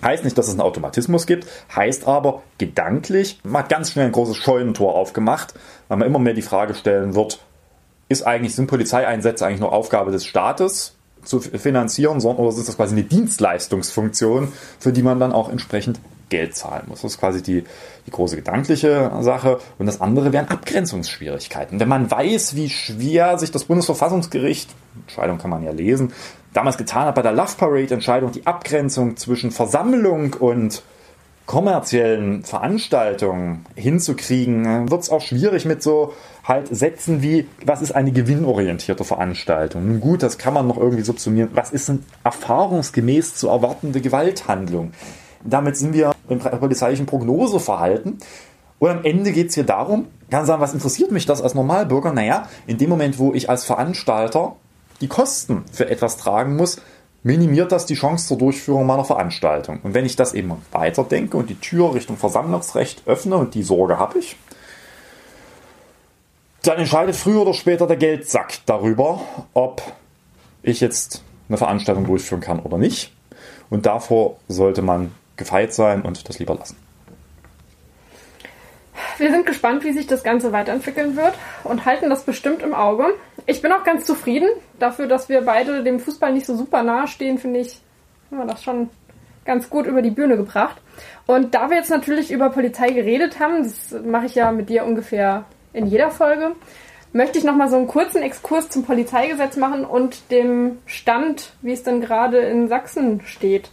Heißt 0.02 0.24
nicht, 0.24 0.36
dass 0.38 0.46
es 0.46 0.52
einen 0.52 0.60
Automatismus 0.60 1.26
gibt, 1.26 1.46
heißt 1.74 2.06
aber 2.06 2.42
gedanklich, 2.58 3.40
man 3.42 3.62
hat 3.62 3.68
ganz 3.68 3.92
schnell 3.92 4.06
ein 4.06 4.12
großes 4.12 4.36
Scheunentor 4.36 4.94
aufgemacht, 4.94 5.54
weil 5.88 5.98
man 5.98 6.08
immer 6.08 6.18
mehr 6.18 6.34
die 6.34 6.42
Frage 6.42 6.74
stellen 6.74 7.14
wird, 7.14 7.40
ist 8.08 8.26
eigentlich, 8.26 8.54
sind 8.54 8.66
Polizeieinsätze 8.66 9.46
eigentlich 9.46 9.60
nur 9.60 9.72
Aufgabe 9.72 10.10
des 10.10 10.24
Staates? 10.24 10.94
zu 11.22 11.38
finanzieren, 11.40 12.18
sondern 12.18 12.46
oder 12.46 12.56
ist 12.56 12.66
das 12.66 12.76
quasi 12.76 12.94
eine 12.94 13.04
Dienstleistungsfunktion, 13.04 14.52
für 14.78 14.90
die 14.90 15.02
man 15.02 15.20
dann 15.20 15.32
auch 15.32 15.50
entsprechend 15.50 16.00
Geld 16.30 16.54
zahlen 16.56 16.84
muss. 16.86 17.02
Das 17.02 17.12
ist 17.12 17.20
quasi 17.20 17.42
die, 17.42 17.64
die 18.06 18.10
große 18.10 18.36
gedankliche 18.36 19.10
Sache. 19.20 19.58
Und 19.78 19.86
das 19.86 20.00
andere 20.00 20.32
wären 20.32 20.48
Abgrenzungsschwierigkeiten. 20.48 21.78
Wenn 21.80 21.88
man 21.88 22.10
weiß, 22.10 22.54
wie 22.54 22.70
schwer 22.70 23.38
sich 23.38 23.50
das 23.50 23.64
Bundesverfassungsgericht, 23.64 24.70
Entscheidung 25.02 25.38
kann 25.38 25.50
man 25.50 25.62
ja 25.62 25.72
lesen, 25.72 26.12
damals 26.52 26.76
getan 26.76 27.06
hat 27.06 27.14
bei 27.14 27.22
der 27.22 27.32
Love 27.32 27.56
Parade 27.56 27.94
Entscheidung, 27.94 28.32
die 28.32 28.46
Abgrenzung 28.46 29.16
zwischen 29.16 29.50
Versammlung 29.50 30.34
und 30.34 30.82
kommerziellen 31.46 32.44
Veranstaltungen 32.44 33.66
hinzukriegen, 33.74 34.88
wird 34.88 35.02
es 35.02 35.10
auch 35.10 35.20
schwierig 35.20 35.64
mit 35.64 35.82
so 35.82 36.14
halt 36.44 36.68
Sätzen 36.74 37.22
wie, 37.22 37.48
was 37.66 37.82
ist 37.82 37.92
eine 37.92 38.12
gewinnorientierte 38.12 39.02
Veranstaltung? 39.02 39.86
Nun 39.86 40.00
gut, 40.00 40.22
das 40.22 40.38
kann 40.38 40.54
man 40.54 40.68
noch 40.68 40.78
irgendwie 40.78 41.02
subsumieren. 41.02 41.48
Was 41.54 41.72
ist 41.72 41.90
eine 41.90 41.98
erfahrungsgemäß 42.22 43.34
zu 43.34 43.48
erwartende 43.48 44.00
Gewalthandlung? 44.00 44.92
Damit 45.42 45.76
sind 45.76 45.92
wir 45.92 46.12
im 46.28 46.38
polizeilichen 46.38 47.06
Prognoseverhalten. 47.06 48.18
Und 48.78 48.88
am 48.88 49.04
Ende 49.04 49.32
geht 49.32 49.48
es 49.48 49.54
hier 49.54 49.64
darum, 49.64 50.06
kann 50.30 50.46
sagen, 50.46 50.62
was 50.62 50.72
interessiert 50.72 51.10
mich 51.10 51.26
das 51.26 51.42
als 51.42 51.54
Normalbürger? 51.54 52.12
Naja, 52.12 52.48
in 52.66 52.78
dem 52.78 52.88
Moment, 52.88 53.18
wo 53.18 53.34
ich 53.34 53.50
als 53.50 53.64
Veranstalter 53.64 54.56
die 55.00 55.08
Kosten 55.08 55.64
für 55.72 55.88
etwas 55.88 56.16
tragen 56.16 56.56
muss, 56.56 56.80
minimiert 57.22 57.72
das 57.72 57.86
die 57.86 57.94
Chance 57.94 58.28
zur 58.28 58.38
Durchführung 58.38 58.86
meiner 58.86 59.04
Veranstaltung. 59.04 59.80
Und 59.82 59.94
wenn 59.94 60.06
ich 60.06 60.16
das 60.16 60.32
eben 60.32 60.52
weiterdenke 60.72 61.36
und 61.36 61.50
die 61.50 61.60
Tür 61.60 61.94
Richtung 61.94 62.16
Versammlungsrecht 62.16 63.02
öffne, 63.06 63.36
und 63.36 63.54
die 63.54 63.62
Sorge 63.62 63.98
habe 63.98 64.18
ich, 64.18 64.36
dann 66.62 66.78
entscheidet 66.78 67.16
früher 67.16 67.42
oder 67.42 67.54
später 67.54 67.86
der 67.86 67.96
Geldsack 67.96 68.58
darüber, 68.66 69.20
ob 69.54 69.82
ich 70.62 70.80
jetzt 70.80 71.22
eine 71.48 71.56
Veranstaltung 71.58 72.04
durchführen 72.04 72.40
kann 72.40 72.60
oder 72.60 72.78
nicht. 72.78 73.12
Und 73.70 73.86
davor 73.86 74.36
sollte 74.48 74.82
man 74.82 75.12
gefeit 75.36 75.72
sein 75.72 76.02
und 76.02 76.28
das 76.28 76.38
lieber 76.38 76.54
lassen. 76.54 76.76
Wir 79.20 79.30
sind 79.30 79.44
gespannt, 79.44 79.84
wie 79.84 79.92
sich 79.92 80.06
das 80.06 80.24
Ganze 80.24 80.50
weiterentwickeln 80.50 81.14
wird 81.14 81.34
und 81.62 81.84
halten 81.84 82.08
das 82.08 82.24
bestimmt 82.24 82.62
im 82.62 82.72
Auge. 82.72 83.04
Ich 83.44 83.60
bin 83.60 83.70
auch 83.70 83.84
ganz 83.84 84.06
zufrieden 84.06 84.48
dafür, 84.78 85.08
dass 85.08 85.28
wir 85.28 85.42
beide 85.42 85.84
dem 85.84 86.00
Fußball 86.00 86.32
nicht 86.32 86.46
so 86.46 86.56
super 86.56 86.82
nahe 86.82 87.06
stehen, 87.06 87.36
finde 87.36 87.60
ich, 87.60 87.82
haben 88.30 88.38
wir 88.38 88.46
das 88.46 88.64
schon 88.64 88.88
ganz 89.44 89.68
gut 89.68 89.86
über 89.86 90.00
die 90.00 90.10
Bühne 90.10 90.38
gebracht. 90.38 90.80
Und 91.26 91.54
da 91.54 91.68
wir 91.68 91.76
jetzt 91.76 91.90
natürlich 91.90 92.30
über 92.30 92.48
Polizei 92.48 92.92
geredet 92.92 93.40
haben, 93.40 93.62
das 93.62 93.94
mache 94.02 94.24
ich 94.24 94.36
ja 94.36 94.52
mit 94.52 94.70
dir 94.70 94.86
ungefähr 94.86 95.44
in 95.74 95.86
jeder 95.86 96.10
Folge, 96.10 96.52
möchte 97.12 97.38
ich 97.38 97.44
nochmal 97.44 97.68
so 97.68 97.76
einen 97.76 97.88
kurzen 97.88 98.22
Exkurs 98.22 98.70
zum 98.70 98.84
Polizeigesetz 98.84 99.58
machen 99.58 99.84
und 99.84 100.30
dem 100.30 100.78
Stand, 100.86 101.52
wie 101.60 101.72
es 101.72 101.82
denn 101.82 102.00
gerade 102.00 102.38
in 102.38 102.68
Sachsen 102.68 103.20
steht 103.26 103.70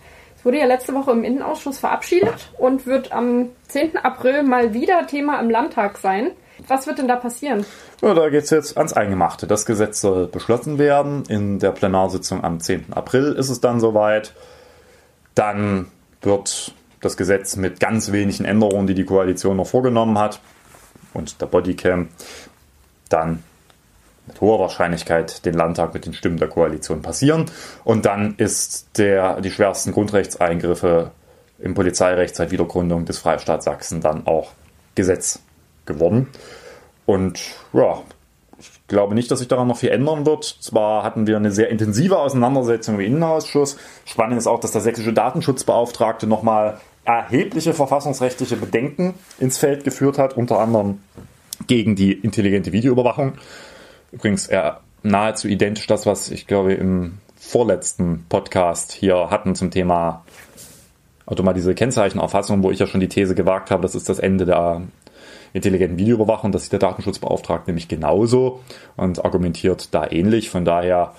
wurde 0.48 0.60
ja 0.60 0.66
letzte 0.66 0.94
Woche 0.94 1.12
im 1.12 1.25
Innenausschuss 1.25 1.77
verabschiedet 1.77 2.54
und 2.58 2.86
wird 2.86 3.12
am 3.12 3.50
10. 3.68 3.98
April 3.98 4.44
mal 4.44 4.74
wieder 4.74 5.06
Thema 5.06 5.42
im 5.42 5.50
Landtag 5.50 5.98
sein. 5.98 6.32
Was 6.70 6.88
wird 6.88 7.00
denn 7.00 7.10
da 7.10 7.18
passieren? 7.18 7.66
Ja, 8.01 8.13
da 8.13 8.30
geht 8.30 8.46
es 8.46 8.50
jetzt 8.51 8.77
ans 8.77 8.94
Eingemachte. 8.94 9.46
Das 9.46 9.66
Gesetz 9.66 10.00
soll 10.00 10.27
beschlossen 10.27 10.77
werden. 10.77 11.24
In 11.27 11.60
der 11.60 11.72
Plenarsitzung 11.72 12.46
am 12.46 12.62
10. 12.62 12.94
April 12.94 13.34
ist 13.34 13.50
es 13.50 13.60
dann 13.60 13.82
soweit. 13.82 14.34
Dann 15.36 15.88
wird 16.22 16.74
das 17.01 17.18
Gesetz 17.18 17.58
mit 17.58 17.82
ganz 17.82 18.13
wenigen 18.13 18.46
Änderungen, 18.46 18.88
die 18.88 18.96
die 18.96 19.04
Koalition 19.04 19.58
noch 19.58 19.68
vorgenommen 19.68 20.18
hat, 20.18 20.39
und 21.13 21.42
der 21.42 21.48
Bodycam, 21.48 22.08
dann 23.10 23.44
mit 24.27 24.41
hoher 24.41 24.60
Wahrscheinlichkeit 24.60 25.46
den 25.46 25.53
Landtag 25.53 25.93
mit 25.93 26.05
den 26.05 26.13
Stimmen 26.13 26.38
der 26.38 26.48
Koalition 26.50 27.01
passieren. 27.01 27.46
Und 27.84 28.05
dann 28.05 28.36
ist 28.38 28.98
der, 28.98 29.41
die 29.41 29.51
schwersten 29.51 29.91
Grundrechtseingriffe 29.91 31.12
im 31.60 31.74
Polizeirecht 31.74 32.36
seit 32.36 32.51
Wiedergründung 32.51 33.05
des 33.05 33.17
Freistaats 33.17 33.65
Sachsen 33.65 34.01
dann 34.01 34.27
auch 34.27 34.51
Gesetz 34.96 35.39
geworden. 35.86 36.27
Und 37.05 37.39
ja, 37.74 38.01
ich 38.60 38.88
glaube 38.88 39.15
nicht, 39.15 39.31
dass 39.31 39.39
sich 39.39 39.48
daran 39.48 39.67
noch 39.67 39.77
viel 39.77 39.89
ändern 39.89 40.25
wird. 40.25 40.43
Zwar 40.43 41.03
hatten 41.03 41.27
wir 41.27 41.38
eine 41.38 41.51
sehr 41.51 41.69
intensive 41.69 42.17
Auseinandersetzung 42.17 42.96
im 42.96 43.01
Innenausschuss. 43.01 43.77
Spannend 44.05 44.38
ist 44.38 44.48
auch, 44.48 44.60
dass 44.60 44.72
der 44.72 44.81
sächsische 44.81 45.13
Datenschutzbeauftragte 45.13 46.27
nochmal 46.27 46.79
erhebliche 47.05 47.74
verfassungsrechtliche 47.74 48.57
Bedenken 48.57 49.13
ins 49.39 49.57
Feld 49.57 49.84
geführt 49.84 50.17
hat, 50.17 50.36
unter 50.36 50.60
anderem 50.60 51.00
gegen 51.65 51.96
die 51.96 52.12
intelligente 52.12 52.72
Videoüberwachung. 52.72 53.34
Übrigens 54.12 54.48
eher 54.48 54.82
nahezu 55.04 55.48
identisch 55.48 55.88
das, 55.88 56.06
was 56.06 56.32
ich 56.32 56.48
glaube 56.48 56.74
im 56.74 57.20
vorletzten 57.36 58.26
Podcast 58.30 58.92
hier 58.92 59.30
hatten 59.30 59.56
zum 59.56 59.72
Thema 59.72 60.24
automatisierte 61.26 61.76
Kennzeichenerfassung, 61.76 62.64
wo 62.64 62.72
ich 62.72 62.80
ja 62.80 62.88
schon 62.88 63.02
die 63.02 63.10
These 63.10 63.36
gewagt 63.36 63.70
habe, 63.70 63.82
das 63.82 63.96
ist 63.96 64.10
das 64.10 64.20
Ende 64.20 64.46
der 64.46 64.82
intelligenten 65.54 65.98
Videoüberwachung. 65.98 66.52
Das 66.52 66.64
sieht 66.64 66.72
der 66.72 66.80
Datenschutzbeauftragte 66.80 67.70
nämlich 67.70 67.88
genauso 67.88 68.62
und 68.96 69.24
argumentiert 69.24 69.94
da 69.94 70.10
ähnlich. 70.10 70.50
Von 70.50 70.66
daher 70.66 71.14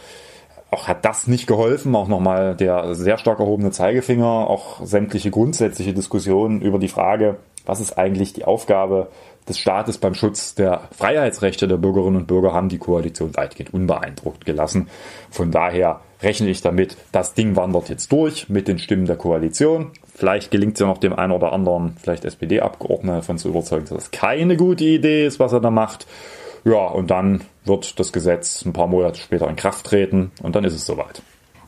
auch 0.71 0.89
hat 0.89 1.05
das 1.05 1.27
nicht 1.27 1.47
geholfen. 1.47 1.95
Auch 1.95 2.09
nochmal 2.09 2.55
der 2.55 2.95
sehr 2.95 3.19
stark 3.19 3.41
erhobene 3.41 3.71
Zeigefinger, 3.71 4.27
auch 4.27 4.85
sämtliche 4.85 5.31
grundsätzliche 5.31 5.95
Diskussionen 5.95 6.61
über 6.61 6.79
die 6.79 6.89
Frage, 6.89 7.37
was 7.67 7.81
ist 7.81 7.99
eigentlich 7.99 8.33
die 8.33 8.45
Aufgabe 8.45 9.09
des 9.49 9.59
Staates 9.59 9.99
beim 9.99 10.15
Schutz 10.15 10.55
der 10.55 10.89
Freiheitsrechte 10.97 11.69
der 11.69 11.77
Bürgerinnen 11.77 12.17
und 12.17 12.27
Bürger 12.27 12.53
haben 12.53 12.69
die 12.69 12.79
Koalition 12.79 13.37
weitgehend 13.37 13.73
unbeeindruckt 13.75 14.45
gelassen. 14.45 14.89
Von 15.31 15.51
daher 15.51 16.01
rechne 16.23 16.49
ich 16.49 16.63
damit, 16.63 16.97
das 17.13 17.35
Ding 17.35 17.57
wandert 17.57 17.89
jetzt 17.89 18.11
durch 18.13 18.49
mit 18.49 18.69
den 18.69 18.79
Stimmen 18.79 19.07
der 19.07 19.17
Koalition. 19.17 19.93
Vielleicht 20.15 20.51
gelingt 20.51 20.75
es 20.75 20.81
ja 20.81 20.87
noch 20.87 20.99
dem 20.99 21.13
einen 21.13 21.33
oder 21.33 21.53
anderen, 21.53 21.97
vielleicht 22.03 22.25
SPD-Abgeordneten 22.25 23.17
davon 23.17 23.39
zu 23.39 23.49
überzeugen, 23.49 23.87
dass 23.89 23.97
das 23.97 24.11
keine 24.11 24.57
gute 24.57 24.85
Idee 24.85 25.27
ist, 25.27 25.39
was 25.39 25.53
er 25.53 25.61
da 25.61 25.71
macht. 25.71 26.07
Ja, 26.65 26.87
und 26.87 27.11
dann 27.11 27.43
wird 27.65 27.99
das 28.01 28.13
Gesetz 28.13 28.65
ein 28.65 28.73
paar 28.73 28.89
Monate 28.89 29.21
später 29.21 29.49
in 29.49 29.57
Kraft 29.57 29.87
treten 29.87 30.33
und 30.43 30.57
dann 30.57 30.65
ist 30.65 30.75
es 30.75 30.85
soweit. 30.85 31.23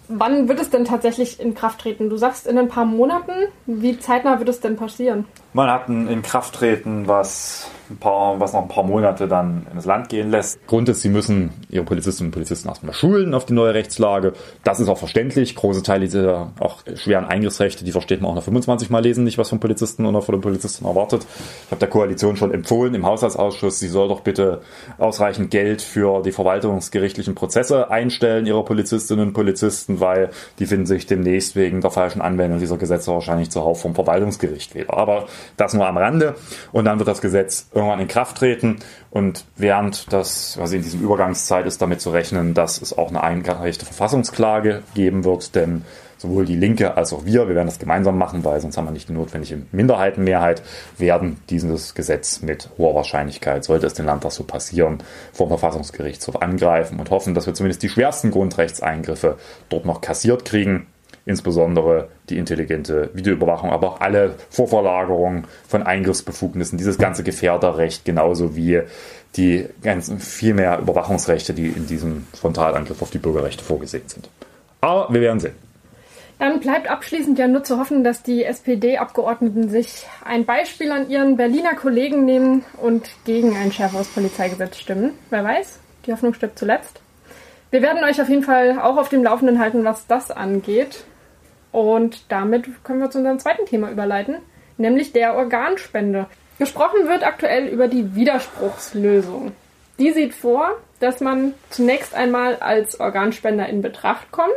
Wann 0.09 0.49
wird 0.49 0.59
es 0.59 0.71
denn 0.71 0.85
tatsächlich 0.85 1.39
in 1.39 1.55
Kraft 1.55 1.83
treten? 1.83 2.11
Du 2.11 2.17
sagst 2.17 2.49
in 2.49 2.59
ein 2.59 2.67
paar 2.67 2.85
Monaten. 2.85 3.31
Wie 3.67 3.97
zeitnah 3.97 4.41
wird 4.41 4.49
es 4.49 4.59
denn 4.59 4.75
passieren? 4.75 5.25
Man 5.53 5.69
hat 5.69 5.89
ein 5.89 6.07
Inkrafttreten, 6.09 7.09
was 7.09 7.69
ein 7.91 7.97
paar, 7.97 8.39
was 8.39 8.53
noch 8.53 8.63
ein 8.63 8.69
paar 8.69 8.85
Monate 8.85 9.27
dann 9.27 9.67
in 9.69 9.77
das 9.77 9.85
Land 9.85 10.09
gehen 10.09 10.31
lässt. 10.31 10.65
Grund 10.67 10.89
ist, 10.89 11.01
sie 11.01 11.09
müssen 11.09 11.51
ihre 11.69 11.85
Polizistinnen 11.85 12.29
und 12.29 12.33
Polizisten 12.33 12.69
erstmal 12.69 12.93
schulen 12.93 13.35
auf 13.35 13.47
die 13.47 13.53
neue 13.53 13.75
Rechtslage. 13.75 14.33
Das 14.63 14.79
ist 14.79 14.89
auch 14.89 14.99
verständlich. 14.99 15.57
Große 15.57 15.83
Teile 15.83 16.07
dieser 16.07 16.53
auch 16.61 16.83
schweren 16.95 17.25
Eingriffsrechte, 17.25 17.85
die 17.85 17.93
versteht 17.93 18.21
man 18.21 18.31
auch 18.31 18.37
nach 18.37 18.45
25 18.45 18.91
Mal 18.91 19.01
lesen 19.01 19.25
nicht, 19.25 19.39
was 19.39 19.49
vom 19.49 19.61
Polizisten 19.61 20.07
oder 20.07 20.23
von 20.23 20.37
den 20.37 20.41
Polizisten 20.41 20.85
erwartet. 20.85 21.27
Ich 21.67 21.71
habe 21.71 21.81
der 21.81 21.89
Koalition 21.89 22.37
schon 22.37 22.55
empfohlen 22.55 22.95
im 22.95 23.05
Haushaltsausschuss, 23.05 23.81
sie 23.81 23.89
soll 23.89 24.09
doch 24.09 24.21
bitte 24.21 24.61
ausreichend 24.99 25.51
Geld 25.51 25.83
für 25.83 26.23
die 26.23 26.33
verwaltungsgerichtlichen 26.33 27.35
Prozesse 27.35 27.91
einstellen 27.91 28.47
ihrer 28.47 28.65
Polizistinnen 28.65 29.29
und 29.29 29.33
Polizisten, 29.33 29.99
weil 29.99 30.31
die 30.61 30.67
finden 30.67 30.87
sich 30.87 31.07
demnächst 31.07 31.57
wegen 31.57 31.81
der 31.81 31.91
falschen 31.91 32.23
Anwendung 32.23 32.61
dieser 32.61 32.79
Gesetze 32.79 33.11
wahrscheinlich 33.11 33.51
zuhauf 33.51 33.81
vom 33.81 33.95
Verwaltungsgericht 33.97 34.75
wieder. 34.77 34.97
Aber 34.97 35.27
das 35.57 35.75
nur 35.75 35.87
am 35.87 35.97
Rande. 35.97 36.35
Und 36.73 36.85
dann 36.85 36.99
wird 36.99 37.09
das 37.09 37.21
Gesetz 37.21 37.69
irgendwann 37.75 38.01
in 38.01 38.09
Kraft 38.09 38.39
treten. 38.39 38.79
Und 39.11 39.45
während 39.57 40.13
das, 40.13 40.59
also 40.61 40.77
in 40.77 40.83
diesem 40.83 41.01
Übergangszeit 41.01 41.67
ist 41.67 41.83
damit 41.83 42.01
zu 42.01 42.11
rechnen, 42.11 42.55
dass 42.55 42.81
es 42.81 42.97
auch 42.97 43.09
eine 43.09 43.23
eingereichte 43.23 43.85
Verfassungsklage 43.85 44.83
geben 44.95 45.25
wird, 45.25 45.55
denn 45.55 45.85
sowohl 46.21 46.45
die 46.45 46.57
Linke 46.57 46.97
als 46.97 47.13
auch 47.13 47.25
wir, 47.25 47.49
wir 47.49 47.55
werden 47.55 47.67
das 47.67 47.79
gemeinsam 47.79 48.19
machen, 48.19 48.45
weil 48.45 48.61
sonst 48.61 48.77
haben 48.77 48.85
wir 48.85 48.93
nicht 48.93 49.09
die 49.09 49.15
notwendige 49.15 49.63
Minderheitenmehrheit, 49.73 50.63
werden 50.99 51.39
dieses 51.49 51.95
Gesetz 51.95 52.43
mit 52.43 52.69
hoher 52.77 52.95
Wahrscheinlichkeit, 52.95 53.65
sollte 53.65 53.87
es 53.87 53.95
den 53.95 54.05
Landtag 54.05 54.33
so 54.33 54.45
passieren, 54.45 55.03
vom 55.33 55.49
Verfassungsgerichtshof 55.49 56.43
angreifen 56.43 57.01
und 57.01 57.11
hoffen, 57.11 57.35
dass 57.35 57.47
wir 57.47 57.55
zumindest 57.55 57.83
die 57.83 57.89
schwersten 57.89 58.31
Grundrechtseingriffe 58.31 59.39
dort 59.71 59.87
noch 59.87 60.03
kassiert 60.03 60.45
kriegen 60.45 60.87
insbesondere 61.27 62.09
die 62.29 62.39
intelligente 62.39 63.11
Videoüberwachung, 63.15 63.71
aber 63.71 63.89
auch 63.89 64.01
alle 64.01 64.35
Vorverlagerungen 64.51 65.45
von 65.69 65.83
Eingriffsbefugnissen, 65.83 66.79
dieses 66.79 66.99
ganze 66.99 67.23
Gefährderrecht, 67.23 68.05
genauso 68.05 68.57
wie 68.57 68.83
die 69.37 69.67
ganzen 69.83 70.19
viel 70.19 70.55
mehr 70.55 70.79
Überwachungsrechte, 70.79 71.55
die 71.55 71.69
in 71.69 71.87
diesem 71.87 72.27
Frontalangriff 72.33 73.01
auf 73.03 73.11
die 73.11 73.19
Bürgerrechte 73.19 73.65
vorgesehen 73.65 74.09
sind. 74.09 74.29
Aber 74.81 75.13
wir 75.13 75.21
werden 75.21 75.41
sehen. 75.41 75.55
Dann 76.41 76.59
bleibt 76.59 76.89
abschließend 76.89 77.39
ja 77.39 77.47
nur 77.47 77.65
zu 77.65 77.79
hoffen, 77.79 78.03
dass 78.03 78.23
die 78.23 78.45
SPD-Abgeordneten 78.45 79.69
sich 79.69 80.07
ein 80.25 80.47
Beispiel 80.47 80.91
an 80.91 81.11
ihren 81.11 81.37
Berliner 81.37 81.75
Kollegen 81.75 82.25
nehmen 82.25 82.65
und 82.81 83.11
gegen 83.27 83.55
ein 83.59 83.73
schärferes 83.73 84.09
Polizeigesetz 84.09 84.79
stimmen. 84.79 85.13
Wer 85.29 85.45
weiß, 85.45 85.79
die 86.07 86.13
Hoffnung 86.13 86.33
stirbt 86.33 86.59
zuletzt. 86.59 87.03
Wir 87.71 87.83
werden 87.83 88.03
euch 88.03 88.23
auf 88.23 88.31
jeden 88.31 88.43
Fall 88.43 88.81
auch 88.81 88.97
auf 88.97 89.11
dem 89.11 89.23
Laufenden 89.23 89.59
halten, 89.59 89.85
was 89.85 90.07
das 90.07 90.31
angeht. 90.31 91.05
Und 91.73 92.25
damit 92.31 92.85
können 92.85 93.01
wir 93.01 93.11
zu 93.11 93.19
unserem 93.19 93.39
zweiten 93.39 93.67
Thema 93.67 93.91
überleiten, 93.91 94.37
nämlich 94.77 95.13
der 95.13 95.35
Organspende. 95.35 96.27
Gesprochen 96.59 97.09
wird 97.09 97.25
aktuell 97.25 97.69
über 97.69 97.89
die 97.89 98.15
Widerspruchslösung. 98.15 99.53
Die 99.99 100.13
sieht 100.13 100.35
vor, 100.35 100.77
dass 100.99 101.21
man 101.21 101.55
zunächst 101.71 102.15
einmal 102.15 102.57
als 102.57 103.01
Organspender 103.01 103.69
in 103.69 103.83
Betracht 103.83 104.31
kommt, 104.31 104.51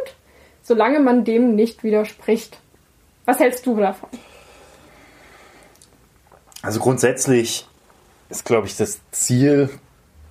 solange 0.63 0.99
man 0.99 1.23
dem 1.23 1.55
nicht 1.55 1.83
widerspricht. 1.83 2.59
Was 3.25 3.39
hältst 3.39 3.65
du 3.65 3.77
davon? 3.77 4.09
Also 6.61 6.79
grundsätzlich 6.79 7.67
ist, 8.29 8.45
glaube 8.45 8.67
ich, 8.67 8.77
das 8.77 8.99
Ziel 9.11 9.69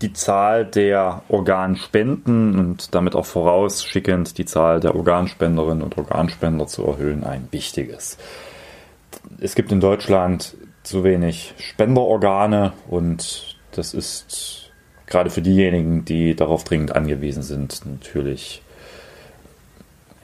die 0.02 0.12
Zahl 0.12 0.66
der 0.66 1.22
Organspenden 1.28 2.58
und 2.58 2.94
damit 2.94 3.14
auch 3.14 3.26
vorausschickend 3.26 4.36
die 4.38 4.44
Zahl 4.44 4.80
der 4.80 4.94
Organspenderinnen 4.94 5.82
und 5.82 5.96
Organspender 5.96 6.66
zu 6.66 6.84
erhöhen 6.84 7.24
ein 7.24 7.48
wichtiges. 7.50 8.18
Es 9.40 9.54
gibt 9.54 9.72
in 9.72 9.80
Deutschland 9.80 10.56
zu 10.82 11.04
wenig 11.04 11.54
Spenderorgane 11.58 12.72
und 12.88 13.56
das 13.72 13.94
ist 13.94 14.70
gerade 15.06 15.30
für 15.30 15.42
diejenigen, 15.42 16.04
die 16.04 16.34
darauf 16.34 16.64
dringend 16.64 16.96
angewiesen 16.96 17.42
sind, 17.42 17.86
natürlich 17.86 18.62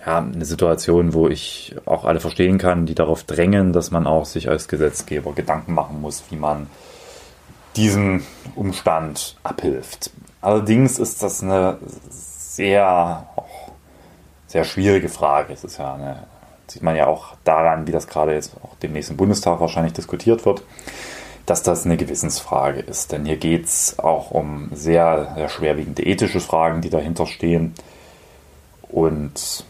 ja, 0.04 0.18
eine 0.18 0.44
Situation, 0.44 1.12
wo 1.12 1.28
ich 1.28 1.76
auch 1.84 2.04
alle 2.04 2.20
verstehen 2.20 2.58
kann, 2.58 2.86
die 2.86 2.94
darauf 2.94 3.24
drängen, 3.24 3.72
dass 3.72 3.90
man 3.90 4.06
auch 4.06 4.24
sich 4.24 4.48
als 4.48 4.66
Gesetzgeber 4.66 5.34
Gedanken 5.34 5.74
machen 5.74 6.00
muss, 6.00 6.24
wie 6.30 6.36
man 6.36 6.66
diesem 7.76 8.24
Umstand 8.54 9.36
abhilft. 9.42 10.10
Allerdings 10.40 10.98
ist 10.98 11.22
das 11.22 11.42
eine 11.42 11.78
sehr, 12.10 13.26
auch 13.36 13.72
sehr 14.46 14.64
schwierige 14.64 15.08
Frage. 15.08 15.52
Es 15.52 15.64
ist 15.64 15.78
ja 15.78 15.94
eine, 15.94 16.24
sieht 16.68 16.82
man 16.82 16.96
ja 16.96 17.06
auch 17.06 17.34
daran, 17.44 17.86
wie 17.86 17.92
das 17.92 18.06
gerade 18.06 18.34
jetzt 18.34 18.52
auch 18.62 18.76
demnächst 18.82 19.10
im 19.10 19.16
Bundestag 19.16 19.60
wahrscheinlich 19.60 19.92
diskutiert 19.92 20.44
wird, 20.46 20.62
dass 21.46 21.62
das 21.62 21.84
eine 21.84 21.96
Gewissensfrage 21.96 22.80
ist. 22.80 23.12
Denn 23.12 23.24
hier 23.24 23.36
geht 23.36 23.66
es 23.66 23.98
auch 23.98 24.30
um 24.30 24.70
sehr, 24.74 25.32
sehr 25.34 25.48
schwerwiegende 25.48 26.04
ethische 26.04 26.40
Fragen, 26.40 26.80
die 26.80 26.90
dahinter 26.90 27.26
stehen. 27.26 27.74
Und 28.82 29.64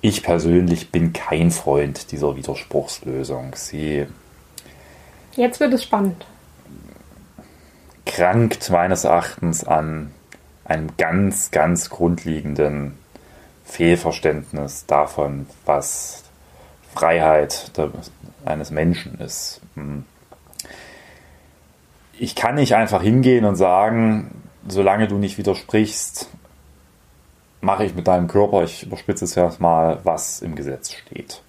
ich 0.00 0.22
persönlich 0.22 0.92
bin 0.92 1.12
kein 1.12 1.50
Freund 1.50 2.12
dieser 2.12 2.36
Widerspruchslösung. 2.36 3.54
Sie 3.54 4.06
Jetzt 5.34 5.60
wird 5.60 5.72
es 5.72 5.82
spannend 5.82 6.24
krankt 8.08 8.70
meines 8.70 9.04
Erachtens 9.04 9.64
an 9.64 10.12
einem 10.64 10.88
ganz, 10.96 11.50
ganz 11.50 11.90
grundlegenden 11.90 12.98
Fehlverständnis 13.64 14.86
davon, 14.86 15.46
was 15.66 16.24
Freiheit 16.94 17.70
eines 18.44 18.70
Menschen 18.70 19.20
ist. 19.20 19.60
Hm. 19.74 20.04
Ich 22.18 22.34
kann 22.34 22.56
nicht 22.56 22.74
einfach 22.74 23.02
hingehen 23.02 23.44
und 23.44 23.54
sagen, 23.54 24.42
solange 24.66 25.06
du 25.06 25.16
nicht 25.18 25.38
widersprichst, 25.38 26.28
mache 27.60 27.84
ich 27.84 27.94
mit 27.94 28.08
deinem 28.08 28.26
Körper, 28.26 28.64
ich 28.64 28.84
überspitze 28.84 29.24
es 29.24 29.34
ja 29.34 29.52
mal, 29.58 30.00
was 30.02 30.40
im 30.40 30.56
Gesetz 30.56 30.92
steht 30.92 31.42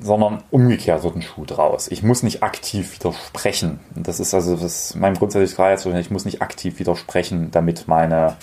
sondern 0.00 0.42
umgekehrt 0.50 1.02
wird 1.02 1.16
ein 1.16 1.22
Schuh 1.22 1.44
draus. 1.44 1.88
Ich 1.88 2.02
muss 2.02 2.22
nicht 2.22 2.42
aktiv 2.42 2.94
widersprechen. 2.94 3.80
Das 3.94 4.20
ist 4.20 4.34
also 4.34 4.56
das 4.56 4.94
mein 4.94 5.14
grundsätzliches 5.14 5.56
Freiheitsrecht. 5.56 5.98
Ich 5.98 6.10
muss 6.10 6.24
nicht 6.24 6.42
aktiv 6.42 6.78
widersprechen, 6.78 7.50
damit 7.50 7.88
meine, 7.88 8.36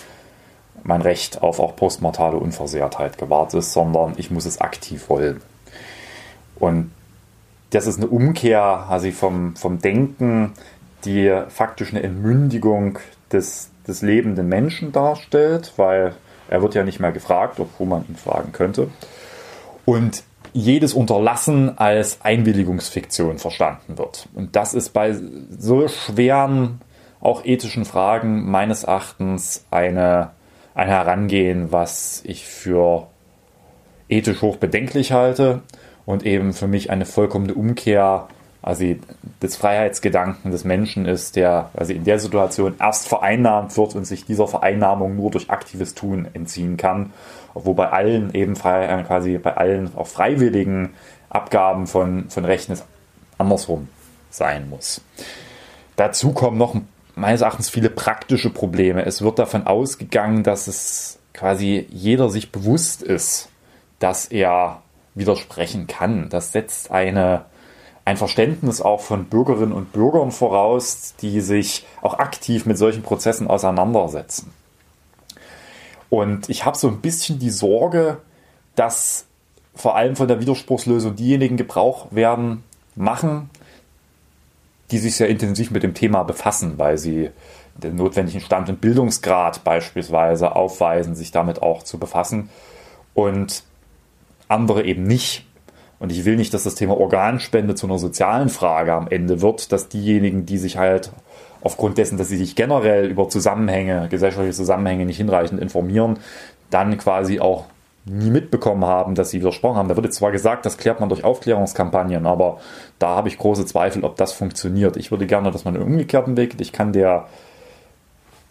mein 0.83 1.01
Recht 1.01 1.41
auf 1.41 1.59
auch 1.59 1.75
postmortale 1.75 2.37
Unversehrtheit 2.37 3.17
gewahrt 3.17 3.53
ist, 3.53 3.73
sondern 3.73 4.13
ich 4.17 4.31
muss 4.31 4.45
es 4.45 4.59
aktiv 4.59 5.09
wollen. 5.09 5.41
Und 6.57 6.91
das 7.71 7.87
ist 7.87 7.97
eine 7.97 8.07
Umkehr 8.07 8.61
also 8.89 9.09
vom, 9.11 9.55
vom 9.55 9.79
Denken, 9.79 10.53
die 11.05 11.41
faktisch 11.49 11.91
eine 11.91 12.03
Entmündigung 12.03 12.99
des, 13.31 13.69
des 13.87 14.01
lebenden 14.01 14.47
Menschen 14.47 14.91
darstellt, 14.91 15.73
weil 15.77 16.15
er 16.47 16.61
wird 16.61 16.75
ja 16.75 16.83
nicht 16.83 16.99
mehr 16.99 17.11
gefragt, 17.11 17.59
obwohl 17.59 17.87
man 17.87 18.05
ihn 18.07 18.15
fragen 18.15 18.51
könnte. 18.51 18.89
Und 19.83 20.23
jedes 20.55 20.93
Unterlassen 20.93 21.77
als 21.77 22.21
Einwilligungsfiktion 22.21 23.39
verstanden 23.39 23.97
wird. 23.97 24.29
Und 24.33 24.55
das 24.55 24.73
ist 24.73 24.93
bei 24.93 25.13
so 25.49 25.85
schweren, 25.89 26.79
auch 27.19 27.43
ethischen 27.43 27.83
Fragen 27.83 28.49
meines 28.49 28.85
Erachtens 28.85 29.65
eine, 29.69 30.31
ein 30.73 30.87
Herangehen, 30.87 31.73
was 31.73 32.21
ich 32.23 32.45
für 32.45 33.07
ethisch 34.07 34.41
hoch 34.41 34.55
bedenklich 34.55 35.11
halte 35.11 35.61
und 36.05 36.25
eben 36.25 36.53
für 36.53 36.67
mich 36.67 36.89
eine 36.89 37.05
vollkommene 37.05 37.53
Umkehr 37.53 38.29
also 38.61 38.85
des 39.41 39.57
Freiheitsgedanken 39.57 40.51
des 40.51 40.63
Menschen 40.63 41.05
ist, 41.05 41.35
der 41.35 41.69
also 41.75 41.91
in 41.91 42.05
der 42.05 42.17
Situation 42.17 42.75
erst 42.79 43.07
vereinnahmt 43.07 43.75
wird 43.77 43.93
und 43.93 44.05
sich 44.05 44.25
dieser 44.25 44.47
Vereinnahmung 44.47 45.17
nur 45.17 45.31
durch 45.31 45.49
aktives 45.49 45.95
Tun 45.95 46.27
entziehen 46.33 46.77
kann 46.77 47.11
wo 47.55 47.73
bei 47.73 47.89
allen 47.89 48.33
eben 48.33 48.53
äh, 48.53 49.03
quasi 49.03 49.37
bei 49.37 49.55
allen 49.55 49.95
auch 49.95 50.07
freiwilligen 50.07 50.93
Abgaben 51.29 51.87
von, 51.87 52.29
von 52.29 52.45
Rechten 52.45 52.73
es 52.73 52.85
andersrum 53.37 53.87
sein 54.29 54.69
muss. 54.69 55.01
Dazu 55.95 56.33
kommen 56.33 56.57
noch 56.57 56.75
meines 57.15 57.41
Erachtens 57.41 57.69
viele 57.69 57.89
praktische 57.89 58.49
Probleme. 58.49 59.05
Es 59.05 59.21
wird 59.21 59.39
davon 59.39 59.65
ausgegangen, 59.65 60.43
dass 60.43 60.67
es 60.67 61.19
quasi 61.33 61.87
jeder 61.89 62.29
sich 62.29 62.51
bewusst 62.51 63.01
ist, 63.01 63.49
dass 63.99 64.25
er 64.25 64.81
widersprechen 65.13 65.87
kann. 65.87 66.27
Das 66.29 66.51
setzt 66.51 66.91
eine, 66.91 67.45
ein 68.03 68.17
Verständnis 68.17 68.81
auch 68.81 68.99
von 68.99 69.25
Bürgerinnen 69.25 69.71
und 69.71 69.93
Bürgern 69.93 70.31
voraus, 70.31 71.15
die 71.21 71.39
sich 71.39 71.85
auch 72.01 72.19
aktiv 72.19 72.65
mit 72.65 72.77
solchen 72.77 73.01
Prozessen 73.03 73.47
auseinandersetzen. 73.47 74.53
Und 76.15 76.47
ich 76.49 76.63
habe 76.63 76.77
so 76.77 76.87
ein 76.87 77.01
bisschen 77.01 77.39
die 77.39 77.49
Sorge, 77.49 78.19
dass 78.75 79.25
vor 79.75 79.97
allem 79.97 80.15
von 80.15 80.29
der 80.29 80.39
Widerspruchslösung 80.39 81.17
diejenigen 81.17 81.57
Gebrauch 81.57 82.07
werden 82.11 82.63
machen, 82.95 83.49
die 84.91 84.97
sich 84.97 85.17
sehr 85.17 85.27
intensiv 85.27 85.71
mit 85.71 85.83
dem 85.83 85.93
Thema 85.93 86.23
befassen, 86.23 86.77
weil 86.77 86.97
sie 86.97 87.31
den 87.75 87.97
notwendigen 87.97 88.39
Stand- 88.39 88.69
und 88.69 88.79
Bildungsgrad 88.79 89.65
beispielsweise 89.65 90.55
aufweisen, 90.55 91.15
sich 91.15 91.31
damit 91.31 91.61
auch 91.61 91.83
zu 91.83 91.97
befassen 91.97 92.49
und 93.13 93.63
andere 94.47 94.85
eben 94.85 95.03
nicht. 95.03 95.45
Und 95.99 96.13
ich 96.13 96.23
will 96.23 96.37
nicht, 96.37 96.53
dass 96.53 96.63
das 96.63 96.75
Thema 96.75 96.97
Organspende 96.97 97.75
zu 97.75 97.87
einer 97.87 97.99
sozialen 97.99 98.47
Frage 98.47 98.93
am 98.93 99.09
Ende 99.09 99.41
wird, 99.41 99.73
dass 99.73 99.89
diejenigen, 99.89 100.45
die 100.45 100.59
sich 100.59 100.77
halt 100.77 101.11
aufgrund 101.65 101.97
dessen, 101.97 102.17
dass 102.19 102.29
sie 102.29 102.37
sich 102.37 102.55
generell 102.55 103.09
über 103.09 103.27
Zusammenhänge, 103.27 104.07
gesellschaftliche 104.07 104.55
Zusammenhänge 104.55 105.05
nicht 105.05 105.17
hinreichend 105.17 105.59
informieren, 105.59 106.19
dann 106.69 106.95
quasi 106.99 107.39
auch 107.39 107.65
nie 108.05 108.29
mitbekommen 108.29 108.85
haben, 108.85 109.15
dass 109.15 109.31
sie 109.31 109.39
widersprochen 109.39 109.77
haben. 109.77 109.89
Da 109.89 109.95
wird 109.95 110.05
jetzt 110.05 110.17
zwar 110.17 110.31
gesagt, 110.31 110.67
das 110.67 110.77
klärt 110.77 110.99
man 110.99 111.09
durch 111.09 111.23
Aufklärungskampagnen, 111.23 112.27
aber 112.27 112.59
da 112.99 113.15
habe 113.15 113.29
ich 113.29 113.39
große 113.39 113.65
Zweifel, 113.65 114.03
ob 114.03 114.15
das 114.15 114.31
funktioniert. 114.31 114.95
Ich 114.95 115.09
würde 115.09 115.25
gerne, 115.25 115.49
dass 115.49 115.65
man 115.65 115.75
einen 115.75 115.83
umgekehrten 115.83 116.37
Weg 116.37 116.51
geht. 116.51 116.61
Ich 116.61 116.71
kann 116.71 116.93
der, 116.93 117.25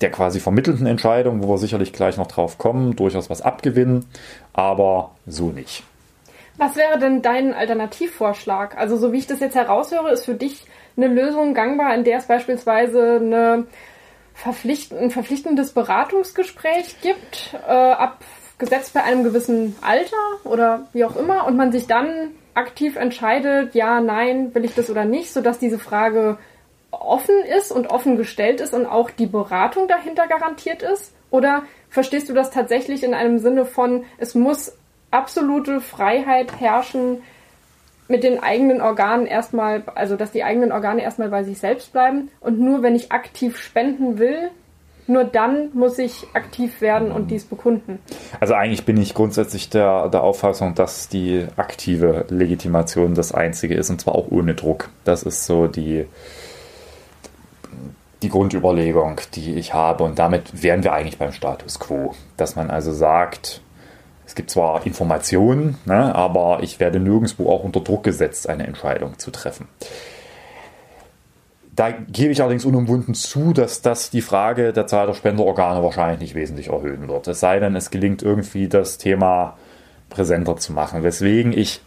der 0.00 0.10
quasi 0.10 0.40
vermittelnden 0.40 0.88
Entscheidung, 0.88 1.40
wo 1.40 1.50
wir 1.50 1.58
sicherlich 1.58 1.92
gleich 1.92 2.16
noch 2.16 2.26
drauf 2.26 2.58
kommen, 2.58 2.96
durchaus 2.96 3.30
was 3.30 3.42
abgewinnen, 3.42 4.06
aber 4.54 5.12
so 5.24 5.50
nicht. 5.50 5.84
Was 6.56 6.74
wäre 6.74 6.98
denn 6.98 7.22
dein 7.22 7.54
Alternativvorschlag? 7.54 8.76
Also 8.76 8.96
so 8.96 9.12
wie 9.12 9.18
ich 9.18 9.28
das 9.28 9.38
jetzt 9.38 9.54
heraushöre, 9.54 10.10
ist 10.10 10.24
für 10.24 10.34
dich 10.34 10.66
eine 10.96 11.08
Lösung 11.08 11.54
gangbar, 11.54 11.94
in 11.94 12.04
der 12.04 12.18
es 12.18 12.26
beispielsweise 12.26 13.20
eine 13.20 13.66
verpflicht 14.34 14.92
ein 14.92 15.10
verpflichtendes 15.10 15.72
Beratungsgespräch 15.72 17.00
gibt, 17.00 17.54
äh, 17.66 17.70
ab 17.70 18.18
bei 18.94 19.02
einem 19.02 19.24
gewissen 19.24 19.76
Alter 19.82 20.16
oder 20.44 20.86
wie 20.92 21.04
auch 21.04 21.16
immer, 21.16 21.46
und 21.46 21.56
man 21.56 21.70
sich 21.70 21.86
dann 21.86 22.30
aktiv 22.54 22.96
entscheidet, 22.96 23.74
ja, 23.74 24.00
nein, 24.00 24.54
will 24.54 24.64
ich 24.64 24.74
das 24.74 24.88
oder 24.88 25.04
nicht, 25.04 25.32
sodass 25.32 25.58
diese 25.58 25.78
Frage 25.78 26.38
offen 26.90 27.34
ist 27.58 27.72
und 27.72 27.88
offen 27.88 28.16
gestellt 28.16 28.60
ist 28.60 28.72
und 28.72 28.86
auch 28.86 29.10
die 29.10 29.26
Beratung 29.26 29.88
dahinter 29.88 30.28
garantiert 30.28 30.82
ist? 30.82 31.12
Oder 31.30 31.64
verstehst 31.90 32.28
du 32.28 32.32
das 32.32 32.50
tatsächlich 32.50 33.02
in 33.02 33.12
einem 33.12 33.38
Sinne 33.38 33.66
von, 33.66 34.04
es 34.18 34.34
muss 34.34 34.76
absolute 35.10 35.80
Freiheit 35.80 36.60
herrschen, 36.60 37.22
mit 38.08 38.22
den 38.22 38.42
eigenen 38.42 38.80
Organen 38.80 39.26
erstmal, 39.26 39.82
also 39.94 40.16
dass 40.16 40.30
die 40.30 40.44
eigenen 40.44 40.72
Organe 40.72 41.02
erstmal 41.02 41.28
bei 41.28 41.42
sich 41.42 41.58
selbst 41.58 41.92
bleiben 41.92 42.30
und 42.40 42.60
nur 42.60 42.82
wenn 42.82 42.94
ich 42.94 43.12
aktiv 43.12 43.58
spenden 43.58 44.18
will, 44.18 44.50
nur 45.06 45.24
dann 45.24 45.70
muss 45.74 45.98
ich 45.98 46.26
aktiv 46.32 46.80
werden 46.80 47.12
und 47.12 47.30
dies 47.30 47.44
bekunden. 47.44 47.98
Also 48.40 48.54
eigentlich 48.54 48.84
bin 48.84 48.96
ich 48.96 49.14
grundsätzlich 49.14 49.68
der, 49.68 50.08
der 50.08 50.22
Auffassung, 50.22 50.74
dass 50.74 51.08
die 51.08 51.46
aktive 51.56 52.24
Legitimation 52.28 53.14
das 53.14 53.32
Einzige 53.32 53.74
ist 53.74 53.90
und 53.90 54.00
zwar 54.00 54.14
auch 54.14 54.30
ohne 54.30 54.54
Druck. 54.54 54.88
Das 55.04 55.22
ist 55.22 55.44
so 55.44 55.66
die, 55.66 56.06
die 58.22 58.28
Grundüberlegung, 58.30 59.20
die 59.34 59.54
ich 59.56 59.74
habe 59.74 60.04
und 60.04 60.18
damit 60.18 60.62
wären 60.62 60.84
wir 60.84 60.94
eigentlich 60.94 61.18
beim 61.18 61.32
Status 61.32 61.78
quo. 61.78 62.14
Dass 62.38 62.56
man 62.56 62.70
also 62.70 62.92
sagt, 62.92 63.60
es 64.34 64.36
gibt 64.36 64.50
zwar 64.50 64.84
Informationen, 64.84 65.78
ne, 65.84 66.12
aber 66.12 66.58
ich 66.62 66.80
werde 66.80 66.98
nirgendwo 66.98 67.48
auch 67.48 67.62
unter 67.62 67.78
Druck 67.78 68.02
gesetzt, 68.02 68.48
eine 68.48 68.66
Entscheidung 68.66 69.16
zu 69.16 69.30
treffen. 69.30 69.68
Da 71.76 71.92
gebe 71.92 72.32
ich 72.32 72.40
allerdings 72.40 72.64
unumwunden 72.64 73.14
zu, 73.14 73.52
dass 73.52 73.80
das 73.80 74.10
die 74.10 74.22
Frage 74.22 74.72
der 74.72 74.88
Zahl 74.88 75.06
der 75.06 75.14
Spenderorgane 75.14 75.84
wahrscheinlich 75.84 76.18
nicht 76.18 76.34
wesentlich 76.34 76.70
erhöhen 76.70 77.06
wird. 77.06 77.28
Es 77.28 77.38
sei 77.38 77.60
denn, 77.60 77.76
es 77.76 77.92
gelingt 77.92 78.24
irgendwie 78.24 78.66
das 78.66 78.98
Thema 78.98 79.56
präsenter 80.10 80.56
zu 80.56 80.72
machen. 80.72 81.04
Weswegen 81.04 81.56
ich 81.56 81.80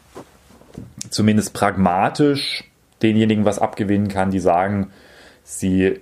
zumindest 1.10 1.54
pragmatisch 1.54 2.64
denjenigen 3.02 3.44
was 3.44 3.60
abgewinnen 3.60 4.08
kann, 4.08 4.32
die 4.32 4.40
sagen, 4.40 4.92
sie 5.44 6.00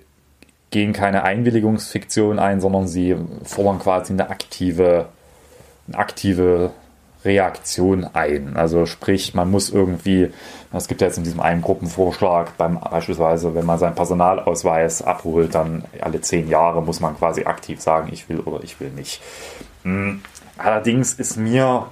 gehen 0.69 0.93
keine 0.93 1.23
Einwilligungsfiktion 1.23 2.37
ein, 2.37 2.61
sondern 2.61 2.87
sie 2.87 3.15
fordern 3.45 3.79
quasi 3.79 4.13
eine 4.13 4.29
aktive 4.29 5.07
aktive 5.93 6.71
Reaktion 7.25 8.07
ein. 8.13 8.55
Also 8.55 8.85
sprich, 8.85 9.33
man 9.33 9.49
muss 9.49 9.69
irgendwie, 9.69 10.31
es 10.71 10.87
gibt 10.87 11.01
ja 11.01 11.07
jetzt 11.07 11.17
in 11.17 11.23
diesem 11.23 11.39
einen 11.39 11.61
Gruppenvorschlag, 11.61 12.55
beim, 12.57 12.79
beispielsweise, 12.79 13.55
wenn 13.55 13.65
man 13.65 13.79
seinen 13.79 13.95
Personalausweis 13.95 15.01
abholt, 15.01 15.55
dann 15.55 15.83
alle 15.99 16.21
zehn 16.21 16.47
Jahre 16.47 16.81
muss 16.83 16.99
man 16.99 17.17
quasi 17.17 17.45
aktiv 17.45 17.81
sagen, 17.81 18.09
ich 18.11 18.29
will 18.29 18.39
oder 18.41 18.63
ich 18.63 18.79
will 18.79 18.91
nicht. 18.91 19.21
Hm. 19.83 20.21
Allerdings 20.57 21.13
ist 21.13 21.35
mir, 21.35 21.87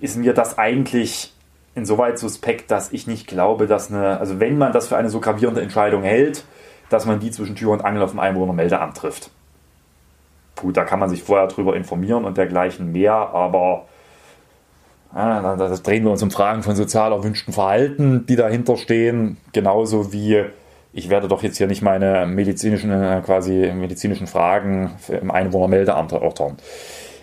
ist 0.00 0.16
mir 0.16 0.34
das 0.34 0.58
eigentlich 0.58 1.32
insoweit 1.74 2.18
suspekt, 2.18 2.70
dass 2.70 2.92
ich 2.92 3.06
nicht 3.06 3.26
glaube, 3.26 3.66
dass 3.66 3.90
eine, 3.90 4.18
also 4.18 4.40
wenn 4.40 4.58
man 4.58 4.72
das 4.72 4.88
für 4.88 4.96
eine 4.96 5.08
so 5.08 5.20
gravierende 5.20 5.62
Entscheidung 5.62 6.02
hält, 6.02 6.44
dass 6.88 7.06
man 7.06 7.20
die 7.20 7.30
zwischen 7.30 7.54
Tür 7.54 7.70
und 7.70 7.84
Angel 7.84 8.02
auf 8.02 8.10
dem 8.10 8.18
Einwohnermeldeamt 8.18 8.96
trifft. 8.96 9.30
Gut, 10.60 10.76
da 10.76 10.84
kann 10.84 10.98
man 10.98 11.08
sich 11.08 11.22
vorher 11.22 11.46
drüber 11.46 11.74
informieren 11.76 12.24
und 12.24 12.36
dergleichen 12.36 12.92
mehr, 12.92 13.14
aber 13.14 13.86
ja, 15.14 15.56
da 15.56 15.68
drehen 15.68 16.04
wir 16.04 16.12
uns 16.12 16.22
um 16.22 16.30
Fragen 16.30 16.62
von 16.62 16.76
sozial 16.76 17.12
erwünschten 17.12 17.52
Verhalten, 17.52 18.26
die 18.26 18.36
dahinter 18.36 18.76
stehen, 18.76 19.38
genauso 19.52 20.12
wie 20.12 20.44
ich 20.92 21.08
werde 21.08 21.28
doch 21.28 21.42
jetzt 21.42 21.56
hier 21.58 21.66
nicht 21.66 21.82
meine 21.82 22.26
medizinischen, 22.26 22.90
äh, 22.90 23.22
quasi 23.24 23.72
medizinischen 23.74 24.26
Fragen 24.26 24.92
im 25.08 25.30
Einwohnermeldeamt 25.30 26.12
erörtern. 26.12 26.56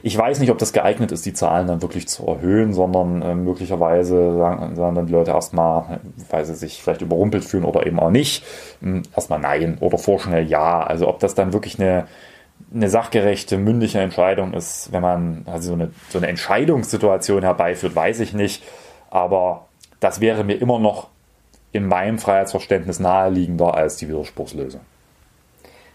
Ich 0.04 0.18
weiß 0.18 0.40
nicht, 0.40 0.52
ob 0.52 0.58
das 0.58 0.74
geeignet 0.74 1.12
ist, 1.12 1.26
die 1.26 1.34
Zahlen 1.34 1.68
dann 1.68 1.82
wirklich 1.82 2.08
zu 2.08 2.26
erhöhen, 2.28 2.72
sondern 2.72 3.22
äh, 3.22 3.36
möglicherweise 3.36 4.38
sagen, 4.38 4.76
sagen, 4.76 4.96
dann 4.96 5.08
die 5.08 5.12
Leute 5.12 5.32
erstmal, 5.32 6.00
weil 6.30 6.46
sie 6.46 6.56
sich 6.56 6.82
vielleicht 6.82 7.02
überrumpelt 7.02 7.44
fühlen 7.44 7.66
oder 7.66 7.86
eben 7.86 8.00
auch 8.00 8.12
nicht, 8.12 8.46
hm, 8.82 9.04
erstmal 9.16 9.40
nein 9.40 9.78
oder 9.82 9.98
vorschnell 9.98 10.48
ja. 10.48 10.82
Also 10.82 11.08
ob 11.10 11.20
das 11.20 11.36
dann 11.36 11.52
wirklich 11.52 11.80
eine 11.80 12.08
eine 12.74 12.90
sachgerechte, 12.90 13.58
mündliche 13.58 14.00
Entscheidung 14.00 14.54
ist, 14.54 14.92
wenn 14.92 15.02
man 15.02 15.46
also 15.46 15.70
so 15.70 15.74
eine, 15.74 15.92
so 16.10 16.18
eine 16.18 16.28
Entscheidungssituation 16.28 17.44
herbeiführt, 17.44 17.96
weiß 17.96 18.20
ich 18.20 18.34
nicht. 18.34 18.64
Aber 19.10 19.68
das 20.00 20.20
wäre 20.20 20.44
mir 20.44 20.62
immer 20.62 20.80
noch 20.80 21.08
in 21.72 21.88
meinem 21.88 22.18
Freiheitsverständnis 22.18 23.00
naheliegender 23.00 23.74
als 23.74 23.98
die 23.98 24.10
Widerspruchslösung. 24.10 24.82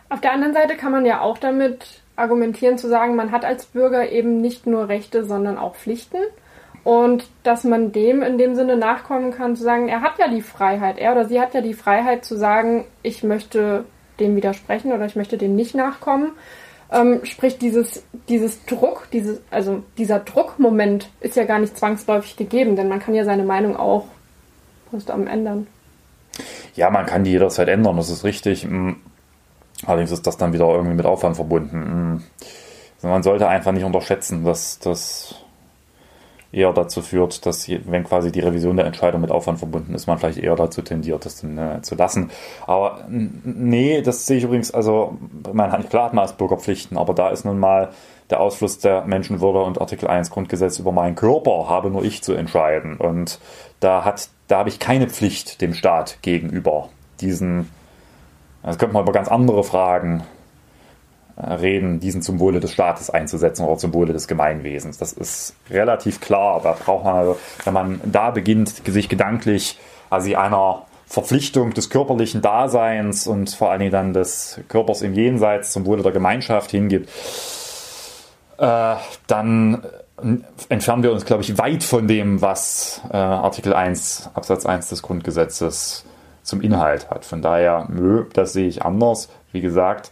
Auf 0.08 0.20
der 0.20 0.32
anderen 0.32 0.54
Seite 0.54 0.76
kann 0.76 0.92
man 0.92 1.06
ja 1.06 1.20
auch 1.20 1.38
damit 1.38 2.02
argumentieren 2.16 2.78
zu 2.78 2.88
sagen, 2.88 3.16
man 3.16 3.32
hat 3.32 3.44
als 3.44 3.64
Bürger 3.64 4.10
eben 4.10 4.40
nicht 4.40 4.66
nur 4.66 4.88
Rechte, 4.88 5.24
sondern 5.24 5.58
auch 5.58 5.74
Pflichten. 5.74 6.18
Und 6.84 7.28
dass 7.44 7.64
man 7.64 7.92
dem 7.92 8.22
in 8.22 8.38
dem 8.38 8.54
Sinne 8.54 8.76
nachkommen 8.76 9.30
kann, 9.30 9.56
zu 9.56 9.62
sagen, 9.62 9.88
er 9.88 10.02
hat 10.02 10.18
ja 10.18 10.28
die 10.28 10.42
Freiheit, 10.42 10.98
er 10.98 11.12
oder 11.12 11.26
sie 11.26 11.40
hat 11.40 11.54
ja 11.54 11.60
die 11.60 11.74
Freiheit 11.74 12.24
zu 12.24 12.36
sagen, 12.36 12.84
ich 13.02 13.22
möchte 13.22 13.84
dem 14.22 14.36
widersprechen 14.36 14.92
oder 14.92 15.04
ich 15.04 15.16
möchte 15.16 15.36
dem 15.36 15.54
nicht 15.56 15.74
nachkommen. 15.74 16.32
Ähm, 16.90 17.20
sprich, 17.24 17.58
dieses, 17.58 18.04
dieses 18.28 18.64
Druck, 18.66 19.08
dieses, 19.12 19.40
also 19.50 19.82
dieser 19.96 20.20
Druckmoment 20.20 21.08
ist 21.20 21.36
ja 21.36 21.44
gar 21.44 21.58
nicht 21.58 21.76
zwangsläufig 21.76 22.36
gegeben, 22.36 22.76
denn 22.76 22.88
man 22.88 23.00
kann 23.00 23.14
ja 23.14 23.24
seine 23.24 23.44
Meinung 23.44 23.76
auch 23.76 24.06
am 25.06 25.26
ändern. 25.26 25.66
Ja, 26.74 26.90
man 26.90 27.06
kann 27.06 27.24
die 27.24 27.30
jederzeit 27.30 27.68
ändern, 27.68 27.96
das 27.96 28.10
ist 28.10 28.24
richtig. 28.24 28.66
Mm. 28.66 28.92
Allerdings 29.86 30.12
ist 30.12 30.26
das 30.26 30.36
dann 30.36 30.52
wieder 30.52 30.68
irgendwie 30.68 30.94
mit 30.94 31.06
Aufwand 31.06 31.36
verbunden. 31.36 31.78
Mm. 31.78 33.06
Man 33.06 33.22
sollte 33.22 33.48
einfach 33.48 33.72
nicht 33.72 33.84
unterschätzen, 33.84 34.44
dass 34.44 34.78
das 34.78 35.41
eher 36.52 36.72
dazu 36.72 37.00
führt, 37.00 37.46
dass 37.46 37.68
wenn 37.68 38.04
quasi 38.04 38.30
die 38.30 38.40
Revision 38.40 38.76
der 38.76 38.86
Entscheidung 38.86 39.22
mit 39.22 39.30
Aufwand 39.30 39.58
verbunden 39.58 39.94
ist, 39.94 40.06
man 40.06 40.18
vielleicht 40.18 40.38
eher 40.38 40.54
dazu 40.54 40.82
tendiert, 40.82 41.24
das 41.24 41.40
dann 41.40 41.58
äh, 41.58 41.82
zu 41.82 41.94
lassen. 41.94 42.30
Aber 42.66 43.04
nee, 43.08 44.02
das 44.02 44.26
sehe 44.26 44.36
ich 44.36 44.44
übrigens, 44.44 44.70
also 44.70 45.16
man 45.52 45.72
hat 45.72 45.88
klar 45.88 46.04
hat 46.04 46.14
man 46.14 46.22
als 46.22 46.34
Bürgerpflichten, 46.34 46.98
aber 46.98 47.14
da 47.14 47.30
ist 47.30 47.44
nun 47.44 47.58
mal 47.58 47.90
der 48.30 48.40
Ausfluss 48.40 48.78
der 48.78 49.04
Menschenwürde 49.04 49.62
und 49.62 49.80
Artikel 49.80 50.08
1 50.08 50.30
Grundgesetz 50.30 50.78
über 50.78 50.92
meinen 50.92 51.14
Körper 51.14 51.68
habe 51.68 51.90
nur 51.90 52.04
ich 52.04 52.22
zu 52.22 52.34
entscheiden. 52.34 52.96
Und 52.96 53.38
da 53.80 54.04
hat, 54.04 54.28
da 54.48 54.58
habe 54.58 54.68
ich 54.68 54.78
keine 54.78 55.08
Pflicht 55.08 55.60
dem 55.60 55.74
Staat 55.74 56.18
gegenüber 56.22 56.88
diesen, 57.20 57.70
das 58.62 58.78
könnte 58.78 58.94
man 58.94 59.02
über 59.02 59.12
ganz 59.12 59.28
andere 59.28 59.64
Fragen 59.64 60.22
reden, 61.42 62.00
diesen 62.00 62.22
zum 62.22 62.38
Wohle 62.38 62.60
des 62.60 62.72
Staates 62.72 63.10
einzusetzen 63.10 63.64
oder 63.64 63.76
zum 63.76 63.92
Wohle 63.94 64.12
des 64.12 64.28
Gemeinwesens. 64.28 64.98
Das 64.98 65.12
ist 65.12 65.54
relativ 65.70 66.20
klar. 66.20 66.60
Da 66.62 66.72
braucht 66.72 67.04
man, 67.04 67.16
also, 67.16 67.38
wenn 67.64 67.74
man 67.74 68.00
da 68.04 68.30
beginnt, 68.30 68.68
sich 68.68 69.08
gedanklich 69.08 69.78
also 70.10 70.34
einer 70.36 70.82
Verpflichtung 71.06 71.74
des 71.74 71.90
körperlichen 71.90 72.42
Daseins 72.42 73.26
und 73.26 73.50
vor 73.50 73.70
allen 73.70 73.80
Dingen 73.80 73.92
dann 73.92 74.12
des 74.12 74.60
Körpers 74.68 75.02
im 75.02 75.14
Jenseits 75.14 75.72
zum 75.72 75.86
Wohle 75.86 76.02
der 76.02 76.12
Gemeinschaft 76.12 76.70
hingibt, 76.70 77.08
äh, 78.58 78.94
dann 79.26 79.82
entfernen 80.68 81.02
wir 81.02 81.12
uns, 81.12 81.24
glaube 81.24 81.42
ich, 81.42 81.58
weit 81.58 81.82
von 81.82 82.06
dem, 82.06 82.40
was 82.40 83.00
äh, 83.10 83.16
Artikel 83.16 83.74
1 83.74 84.30
Absatz 84.34 84.66
1 84.66 84.88
des 84.88 85.02
Grundgesetzes 85.02 86.04
zum 86.42 86.60
Inhalt 86.60 87.10
hat. 87.10 87.24
Von 87.24 87.42
daher, 87.42 87.86
nö, 87.90 88.26
das 88.32 88.52
sehe 88.52 88.68
ich 88.68 88.82
anders. 88.82 89.28
Wie 89.52 89.60
gesagt, 89.60 90.10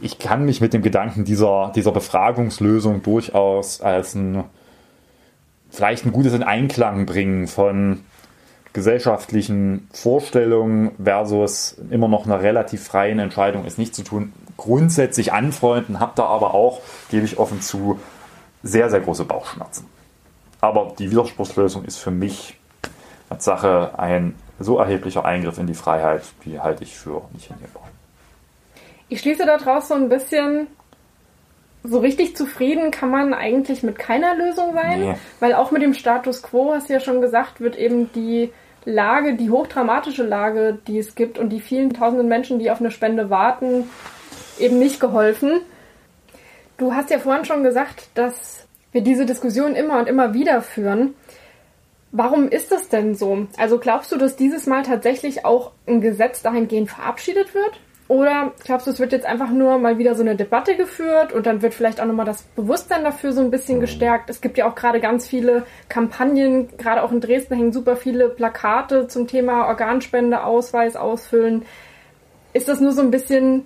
ich 0.00 0.18
kann 0.18 0.44
mich 0.44 0.60
mit 0.60 0.72
dem 0.72 0.82
Gedanken 0.82 1.24
dieser, 1.24 1.72
dieser 1.74 1.92
Befragungslösung 1.92 3.02
durchaus 3.02 3.80
als 3.80 4.14
ein 4.14 4.44
vielleicht 5.70 6.06
ein 6.06 6.12
gutes 6.12 6.32
in 6.32 6.42
Einklang 6.42 7.06
bringen 7.06 7.46
von 7.46 8.00
gesellschaftlichen 8.72 9.88
Vorstellungen 9.92 10.92
versus 11.02 11.76
immer 11.90 12.08
noch 12.08 12.26
einer 12.26 12.42
relativ 12.42 12.84
freien 12.84 13.18
Entscheidung 13.18 13.64
ist 13.64 13.78
nicht 13.78 13.94
zu 13.94 14.02
tun. 14.02 14.32
Grundsätzlich 14.58 15.32
anfreunden, 15.32 15.98
habt 15.98 16.18
da 16.18 16.26
aber 16.26 16.54
auch, 16.54 16.80
gebe 17.10 17.24
ich 17.24 17.38
offen 17.38 17.60
zu, 17.60 17.98
sehr, 18.62 18.90
sehr 18.90 19.00
große 19.00 19.24
Bauchschmerzen. 19.24 19.86
Aber 20.60 20.92
die 20.98 21.10
Widerspruchslösung 21.10 21.84
ist 21.84 21.98
für 21.98 22.10
mich 22.10 22.58
als 23.28 23.44
Sache 23.44 23.98
ein 23.98 24.34
so 24.58 24.78
erheblicher 24.78 25.24
Eingriff 25.24 25.58
in 25.58 25.66
die 25.66 25.74
Freiheit, 25.74 26.22
die 26.44 26.60
halte 26.60 26.84
ich 26.84 26.96
für 26.96 27.22
nicht 27.32 27.46
hinnehmbar. 27.46 27.85
Ich 29.08 29.20
schließe 29.20 29.46
daraus 29.46 29.88
so 29.88 29.94
ein 29.94 30.08
bisschen, 30.08 30.66
so 31.84 31.98
richtig 31.98 32.36
zufrieden 32.36 32.90
kann 32.90 33.10
man 33.10 33.34
eigentlich 33.34 33.82
mit 33.82 33.98
keiner 33.98 34.34
Lösung 34.34 34.74
sein, 34.74 35.00
nee. 35.00 35.14
weil 35.40 35.54
auch 35.54 35.70
mit 35.70 35.82
dem 35.82 35.94
Status 35.94 36.42
quo, 36.42 36.72
hast 36.74 36.88
du 36.88 36.94
ja 36.94 37.00
schon 37.00 37.20
gesagt, 37.20 37.60
wird 37.60 37.76
eben 37.76 38.12
die 38.12 38.52
Lage, 38.84 39.34
die 39.34 39.50
hochdramatische 39.50 40.22
Lage, 40.22 40.78
die 40.86 40.98
es 40.98 41.14
gibt 41.14 41.38
und 41.38 41.50
die 41.50 41.60
vielen 41.60 41.92
tausenden 41.92 42.28
Menschen, 42.28 42.58
die 42.58 42.70
auf 42.70 42.80
eine 42.80 42.90
Spende 42.90 43.30
warten, 43.30 43.90
eben 44.58 44.78
nicht 44.78 45.00
geholfen. 45.00 45.60
Du 46.78 46.94
hast 46.94 47.10
ja 47.10 47.18
vorhin 47.18 47.44
schon 47.44 47.62
gesagt, 47.62 48.08
dass 48.14 48.66
wir 48.92 49.00
diese 49.00 49.26
Diskussion 49.26 49.74
immer 49.74 49.98
und 49.98 50.08
immer 50.08 50.34
wieder 50.34 50.62
führen. 50.62 51.14
Warum 52.12 52.48
ist 52.48 52.70
das 52.70 52.88
denn 52.88 53.14
so? 53.14 53.46
Also 53.58 53.78
glaubst 53.78 54.12
du, 54.12 54.16
dass 54.16 54.36
dieses 54.36 54.66
Mal 54.66 54.84
tatsächlich 54.84 55.44
auch 55.44 55.72
ein 55.86 56.00
Gesetz 56.00 56.42
dahingehend 56.42 56.90
verabschiedet 56.90 57.54
wird? 57.54 57.80
Oder 58.08 58.52
glaubst 58.62 58.86
du, 58.86 58.92
es 58.92 59.00
wird 59.00 59.10
jetzt 59.10 59.26
einfach 59.26 59.50
nur 59.50 59.78
mal 59.78 59.98
wieder 59.98 60.14
so 60.14 60.22
eine 60.22 60.36
Debatte 60.36 60.76
geführt 60.76 61.32
und 61.32 61.44
dann 61.44 61.60
wird 61.60 61.74
vielleicht 61.74 62.00
auch 62.00 62.04
nochmal 62.04 62.26
das 62.26 62.42
Bewusstsein 62.42 63.02
dafür 63.02 63.32
so 63.32 63.40
ein 63.40 63.50
bisschen 63.50 63.80
gestärkt? 63.80 64.30
Es 64.30 64.40
gibt 64.40 64.58
ja 64.58 64.70
auch 64.70 64.76
gerade 64.76 65.00
ganz 65.00 65.26
viele 65.26 65.64
Kampagnen, 65.88 66.68
gerade 66.76 67.02
auch 67.02 67.10
in 67.10 67.20
Dresden 67.20 67.56
hängen 67.56 67.72
super 67.72 67.96
viele 67.96 68.28
Plakate 68.28 69.08
zum 69.08 69.26
Thema 69.26 69.66
Organspende, 69.66 70.44
Ausweis 70.44 70.94
ausfüllen. 70.94 71.64
Ist 72.52 72.68
das 72.68 72.80
nur 72.80 72.92
so 72.92 73.02
ein 73.02 73.10
bisschen 73.10 73.64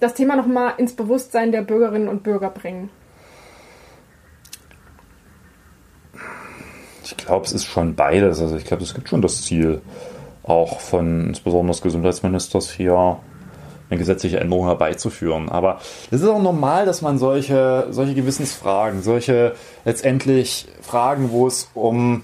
das 0.00 0.14
Thema 0.14 0.34
nochmal 0.34 0.74
ins 0.78 0.96
Bewusstsein 0.96 1.52
der 1.52 1.62
Bürgerinnen 1.62 2.08
und 2.08 2.24
Bürger 2.24 2.50
bringen? 2.50 2.90
Ich 7.04 7.16
glaube, 7.16 7.46
es 7.46 7.52
ist 7.52 7.66
schon 7.66 7.94
beides. 7.94 8.40
Also 8.40 8.56
ich 8.56 8.64
glaube, 8.64 8.82
es 8.82 8.94
gibt 8.94 9.08
schon 9.08 9.22
das 9.22 9.42
Ziel, 9.42 9.80
auch 10.42 10.80
von 10.80 11.28
insbesondere 11.28 11.72
des 11.72 11.82
Gesundheitsministers 11.82 12.70
hier 12.70 13.20
eine 13.90 13.98
gesetzliche 13.98 14.40
Änderung 14.40 14.66
herbeizuführen. 14.66 15.48
Aber 15.48 15.80
es 16.10 16.22
ist 16.22 16.28
auch 16.28 16.40
normal, 16.40 16.86
dass 16.86 17.02
man 17.02 17.18
solche, 17.18 17.88
solche 17.90 18.14
Gewissensfragen, 18.14 19.02
solche 19.02 19.54
letztendlich 19.84 20.68
Fragen, 20.80 21.30
wo 21.30 21.46
es 21.46 21.68
um 21.74 22.22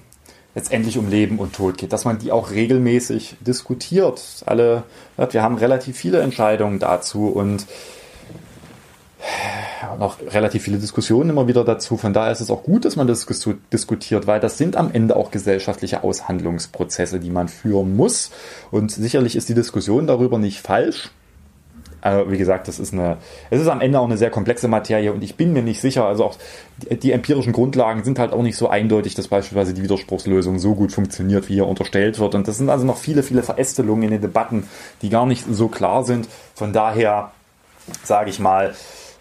letztendlich 0.55 0.97
um 0.97 1.11
Leben 1.11 1.39
und 1.39 1.55
Tod 1.55 1.77
geht, 1.77 1.93
dass 1.93 2.07
man 2.07 2.19
die 2.19 2.33
auch 2.33 2.51
regelmäßig 2.51 3.37
diskutiert. 3.41 4.23
Alle, 4.47 4.85
wir 5.17 5.43
haben 5.43 5.59
relativ 5.59 5.99
viele 5.99 6.21
Entscheidungen 6.21 6.79
dazu 6.79 7.27
und 7.27 7.67
noch 9.99 10.19
relativ 10.21 10.63
viele 10.63 10.79
Diskussionen 10.79 11.31
immer 11.31 11.47
wieder 11.47 11.65
dazu. 11.65 11.97
Von 11.97 12.13
daher 12.13 12.33
ist 12.33 12.41
es 12.41 12.51
auch 12.51 12.63
gut, 12.63 12.85
dass 12.85 12.97
man 12.97 13.07
das 13.07 13.27
diskutiert, 13.73 14.27
weil 14.27 14.41
das 14.41 14.57
sind 14.59 14.77
am 14.77 14.91
Ende 14.93 15.17
auch 15.17 15.31
gesellschaftliche 15.31 16.03
Aushandlungsprozesse, 16.05 17.21
die 17.21 17.31
man 17.31 17.49
führen 17.49 17.97
muss. 17.97 18.31
Und 18.71 18.91
sicherlich 18.93 19.37
ist 19.37 19.49
die 19.49 19.55
Diskussion 19.55 20.07
darüber 20.07 20.39
nicht 20.39 20.61
falsch. 20.61 21.11
Aber 22.01 22.31
wie 22.31 22.39
gesagt, 22.39 22.69
das 22.69 22.79
ist 22.79 22.93
eine, 22.93 23.17
es 23.51 23.61
ist 23.61 23.69
am 23.69 23.81
Ende 23.81 23.99
auch 23.99 24.05
eine 24.05 24.17
sehr 24.17 24.31
komplexe 24.31 24.69
Materie 24.69 25.13
und 25.13 25.23
ich 25.23 25.37
bin 25.37 25.53
mir 25.53 25.63
nicht 25.63 25.81
sicher, 25.81 26.05
also 26.05 26.25
auch 26.25 26.37
die, 26.79 26.97
die 26.97 27.13
empirischen 27.13 27.53
Grundlagen 27.53 28.05
sind 28.05 28.19
halt 28.19 28.33
auch 28.33 28.43
nicht 28.43 28.57
so 28.57 28.69
eindeutig, 28.69 29.15
dass 29.15 29.29
beispielsweise 29.29 29.75
die 29.75 29.83
Widerspruchslösung 29.83 30.59
so 30.59 30.75
gut 30.75 30.93
funktioniert, 30.93 31.49
wie 31.49 31.55
hier 31.55 31.67
unterstellt 31.67 32.19
wird. 32.19 32.35
Und 32.35 32.47
das 32.49 32.59
sind 32.59 32.71
also 32.71 32.85
noch 32.85 32.99
viele, 32.99 33.23
viele 33.23 33.43
Verästelungen 33.43 34.05
in 34.05 34.11
den 34.11 34.21
Debatten, 34.21 34.69
die 35.03 35.09
gar 35.09 35.27
nicht 35.27 35.45
so 35.51 35.69
klar 35.69 36.05
sind. 36.05 36.29
Von 36.55 36.73
daher, 36.73 37.33
sage 38.05 38.31
ich 38.31 38.39
mal, 38.39 38.75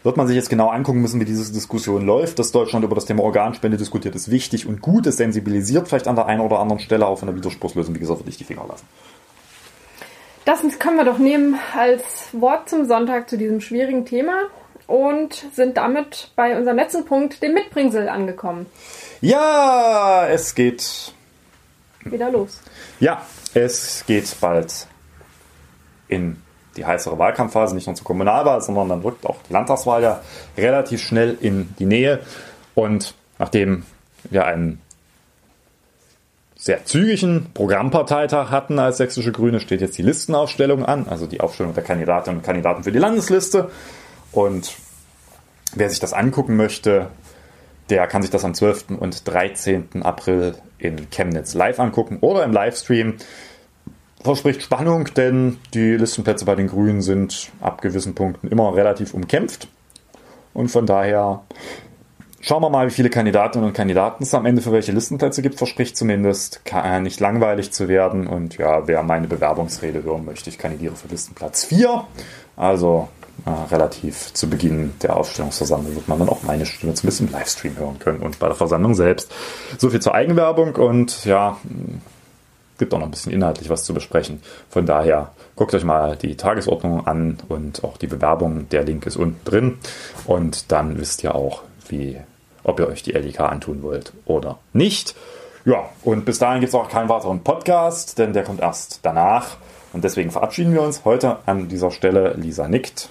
wird 0.03 0.17
man 0.17 0.27
sich 0.27 0.35
jetzt 0.35 0.49
genau 0.49 0.69
angucken 0.69 1.01
müssen, 1.01 1.19
wie 1.19 1.25
diese 1.25 1.51
Diskussion 1.51 2.05
läuft. 2.05 2.37
Dass 2.37 2.51
Deutschland 2.51 2.85
über 2.85 2.93
das 2.93 3.05
Thema 3.05 3.23
Organspende 3.23 3.77
diskutiert, 3.77 4.15
ist 4.15 4.29
wichtig 4.29 4.67
und 4.67 4.81
gut. 4.81 5.07
Es 5.07 5.17
sensibilisiert 5.17 5.87
vielleicht 5.87 6.07
an 6.07 6.15
der 6.15 6.27
einen 6.27 6.41
oder 6.41 6.59
anderen 6.59 6.79
Stelle 6.79 7.07
auch 7.07 7.17
von 7.17 7.27
der 7.27 7.35
Widerspruchslösung. 7.35 7.95
Wie 7.95 7.99
gesagt, 7.99 8.19
würde 8.19 8.29
ich 8.29 8.37
die 8.37 8.43
Finger 8.43 8.65
lassen. 8.69 8.85
Das 10.45 10.61
können 10.77 10.97
wir 10.97 11.05
doch 11.05 11.17
nehmen 11.17 11.59
als 11.75 12.29
Wort 12.31 12.69
zum 12.69 12.85
Sonntag 12.85 13.29
zu 13.29 13.37
diesem 13.37 13.61
schwierigen 13.61 14.05
Thema 14.05 14.43
und 14.85 15.33
sind 15.53 15.77
damit 15.77 16.31
bei 16.35 16.55
unserem 16.55 16.77
letzten 16.77 17.03
Punkt, 17.03 17.41
dem 17.41 17.55
Mitbringsel, 17.55 18.07
angekommen. 18.07 18.67
Ja, 19.21 20.27
es 20.27 20.53
geht 20.53 21.13
wieder 22.01 22.29
los. 22.29 22.61
Ja, 22.99 23.23
es 23.55 24.03
geht 24.05 24.39
bald 24.39 24.87
in 26.07 26.39
die 26.77 26.85
heißere 26.85 27.17
Wahlkampfphase, 27.17 27.73
nicht 27.73 27.87
nur 27.87 27.95
zur 27.95 28.05
Kommunalwahl, 28.05 28.61
sondern 28.61 28.89
dann 28.89 29.01
rückt 29.01 29.25
auch 29.25 29.37
die 29.49 29.53
Landtagswahl 29.53 30.03
ja 30.03 30.21
relativ 30.57 31.01
schnell 31.01 31.37
in 31.41 31.73
die 31.79 31.85
Nähe. 31.85 32.19
Und 32.75 33.15
nachdem 33.39 33.83
wir 34.25 34.45
einen 34.45 34.81
sehr 36.65 36.83
zügigen 36.83 37.45
Programmparteitag 37.53 38.49
hatten 38.49 38.79
als 38.79 38.97
Sächsische 38.97 39.31
Grüne, 39.31 39.59
steht 39.59 39.81
jetzt 39.81 39.99
die 39.99 40.01
Listenaufstellung 40.01 40.83
an, 40.83 41.07
also 41.07 41.27
die 41.27 41.39
Aufstellung 41.39 41.75
der 41.75 41.83
Kandidatinnen 41.83 42.39
und 42.39 42.43
Kandidaten 42.43 42.83
für 42.83 42.91
die 42.91 42.97
Landesliste. 42.97 43.69
Und 44.31 44.75
wer 45.75 45.91
sich 45.91 45.99
das 45.99 46.13
angucken 46.13 46.55
möchte, 46.55 47.09
der 47.91 48.07
kann 48.07 48.23
sich 48.23 48.31
das 48.31 48.43
am 48.43 48.55
12. 48.55 48.97
und 48.99 49.27
13. 49.27 50.01
April 50.01 50.55
in 50.79 51.11
Chemnitz 51.11 51.53
live 51.53 51.79
angucken 51.79 52.17
oder 52.21 52.43
im 52.43 52.51
Livestream. 52.51 53.13
Verspricht 54.23 54.63
Spannung, 54.63 55.05
denn 55.15 55.59
die 55.75 55.95
Listenplätze 55.95 56.45
bei 56.45 56.55
den 56.55 56.65
Grünen 56.65 57.03
sind 57.03 57.51
ab 57.61 57.83
gewissen 57.83 58.15
Punkten 58.15 58.47
immer 58.47 58.75
relativ 58.75 59.13
umkämpft. 59.13 59.67
Und 60.55 60.69
von 60.69 60.87
daher 60.87 61.43
Schauen 62.47 62.61
wir 62.61 62.69
mal, 62.69 62.85
wie 62.85 62.91
viele 62.91 63.09
Kandidatinnen 63.09 63.65
und 63.65 63.73
Kandidaten 63.73 64.21
es 64.21 64.31
am 64.35 64.45
Ende 64.45 64.61
für 64.61 64.71
welche 64.71 64.91
Listenplätze 64.91 65.41
gibt. 65.41 65.57
Verspricht 65.57 65.97
zumindest, 65.97 66.61
nicht 67.01 67.19
langweilig 67.19 67.71
zu 67.71 67.87
werden. 67.87 68.27
Und 68.27 68.59
ja, 68.59 68.87
wer 68.87 69.01
meine 69.01 69.25
Bewerbungsrede 69.27 70.03
hören 70.03 70.25
möchte, 70.25 70.51
ich 70.51 70.59
kandidiere 70.59 70.95
für 70.95 71.07
Listenplatz 71.07 71.65
4. 71.65 72.03
Also 72.55 73.09
äh, 73.47 73.73
relativ 73.73 74.31
zu 74.35 74.47
Beginn 74.47 74.93
der 75.01 75.17
Aufstellungsversammlung 75.17 75.95
wird 75.95 76.07
man 76.07 76.19
dann 76.19 76.29
auch 76.29 76.43
meine 76.43 76.67
Stimme 76.67 76.93
zumindest 76.93 77.21
im 77.21 77.31
Livestream 77.31 77.77
hören 77.79 77.97
können 77.97 78.19
und 78.19 78.37
bei 78.37 78.45
der 78.45 78.55
Versammlung 78.55 78.93
selbst. 78.93 79.33
So 79.79 79.89
viel 79.89 79.99
zur 79.99 80.13
Eigenwerbung 80.13 80.75
und 80.75 81.25
ja, 81.25 81.57
gibt 82.77 82.93
auch 82.93 82.99
noch 82.99 83.07
ein 83.07 83.11
bisschen 83.11 83.31
inhaltlich 83.31 83.71
was 83.71 83.85
zu 83.85 83.95
besprechen. 83.95 84.39
Von 84.69 84.85
daher 84.85 85.31
guckt 85.55 85.73
euch 85.73 85.83
mal 85.83 86.15
die 86.15 86.37
Tagesordnung 86.37 87.07
an 87.07 87.39
und 87.49 87.83
auch 87.83 87.97
die 87.97 88.05
Bewerbung. 88.05 88.69
Der 88.69 88.83
Link 88.83 89.07
ist 89.07 89.15
unten 89.15 89.43
drin. 89.45 89.79
Und 90.27 90.71
dann 90.71 90.99
wisst 90.99 91.23
ihr 91.23 91.33
auch, 91.33 91.63
wie 91.89 92.19
ob 92.65 92.79
ihr 92.79 92.87
euch 92.87 93.03
die 93.03 93.11
LEK 93.11 93.39
antun 93.39 93.81
wollt 93.81 94.11
oder 94.25 94.59
nicht. 94.73 95.15
Ja, 95.63 95.89
und 96.03 96.25
bis 96.25 96.39
dahin 96.39 96.59
gibt 96.59 96.69
es 96.69 96.75
auch 96.75 96.89
keinen 96.89 97.09
weiteren 97.09 97.41
Podcast, 97.43 98.19
denn 98.19 98.33
der 98.33 98.43
kommt 98.43 98.61
erst 98.61 98.99
danach. 99.03 99.57
Und 99.93 100.03
deswegen 100.03 100.29
verabschieden 100.29 100.73
wir 100.73 100.81
uns 100.81 101.05
heute 101.05 101.37
an 101.45 101.69
dieser 101.69 101.89
Stelle. 101.89 102.33
Lisa 102.33 102.67
nickt. 102.67 103.09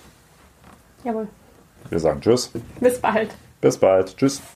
Jawohl. 1.03 1.29
Wir 1.89 1.99
sagen 1.99 2.21
Tschüss. 2.21 2.53
Bis 2.81 3.01
bald. 3.01 3.31
Bis 3.61 3.79
bald. 3.79 4.17
Tschüss. 4.17 4.43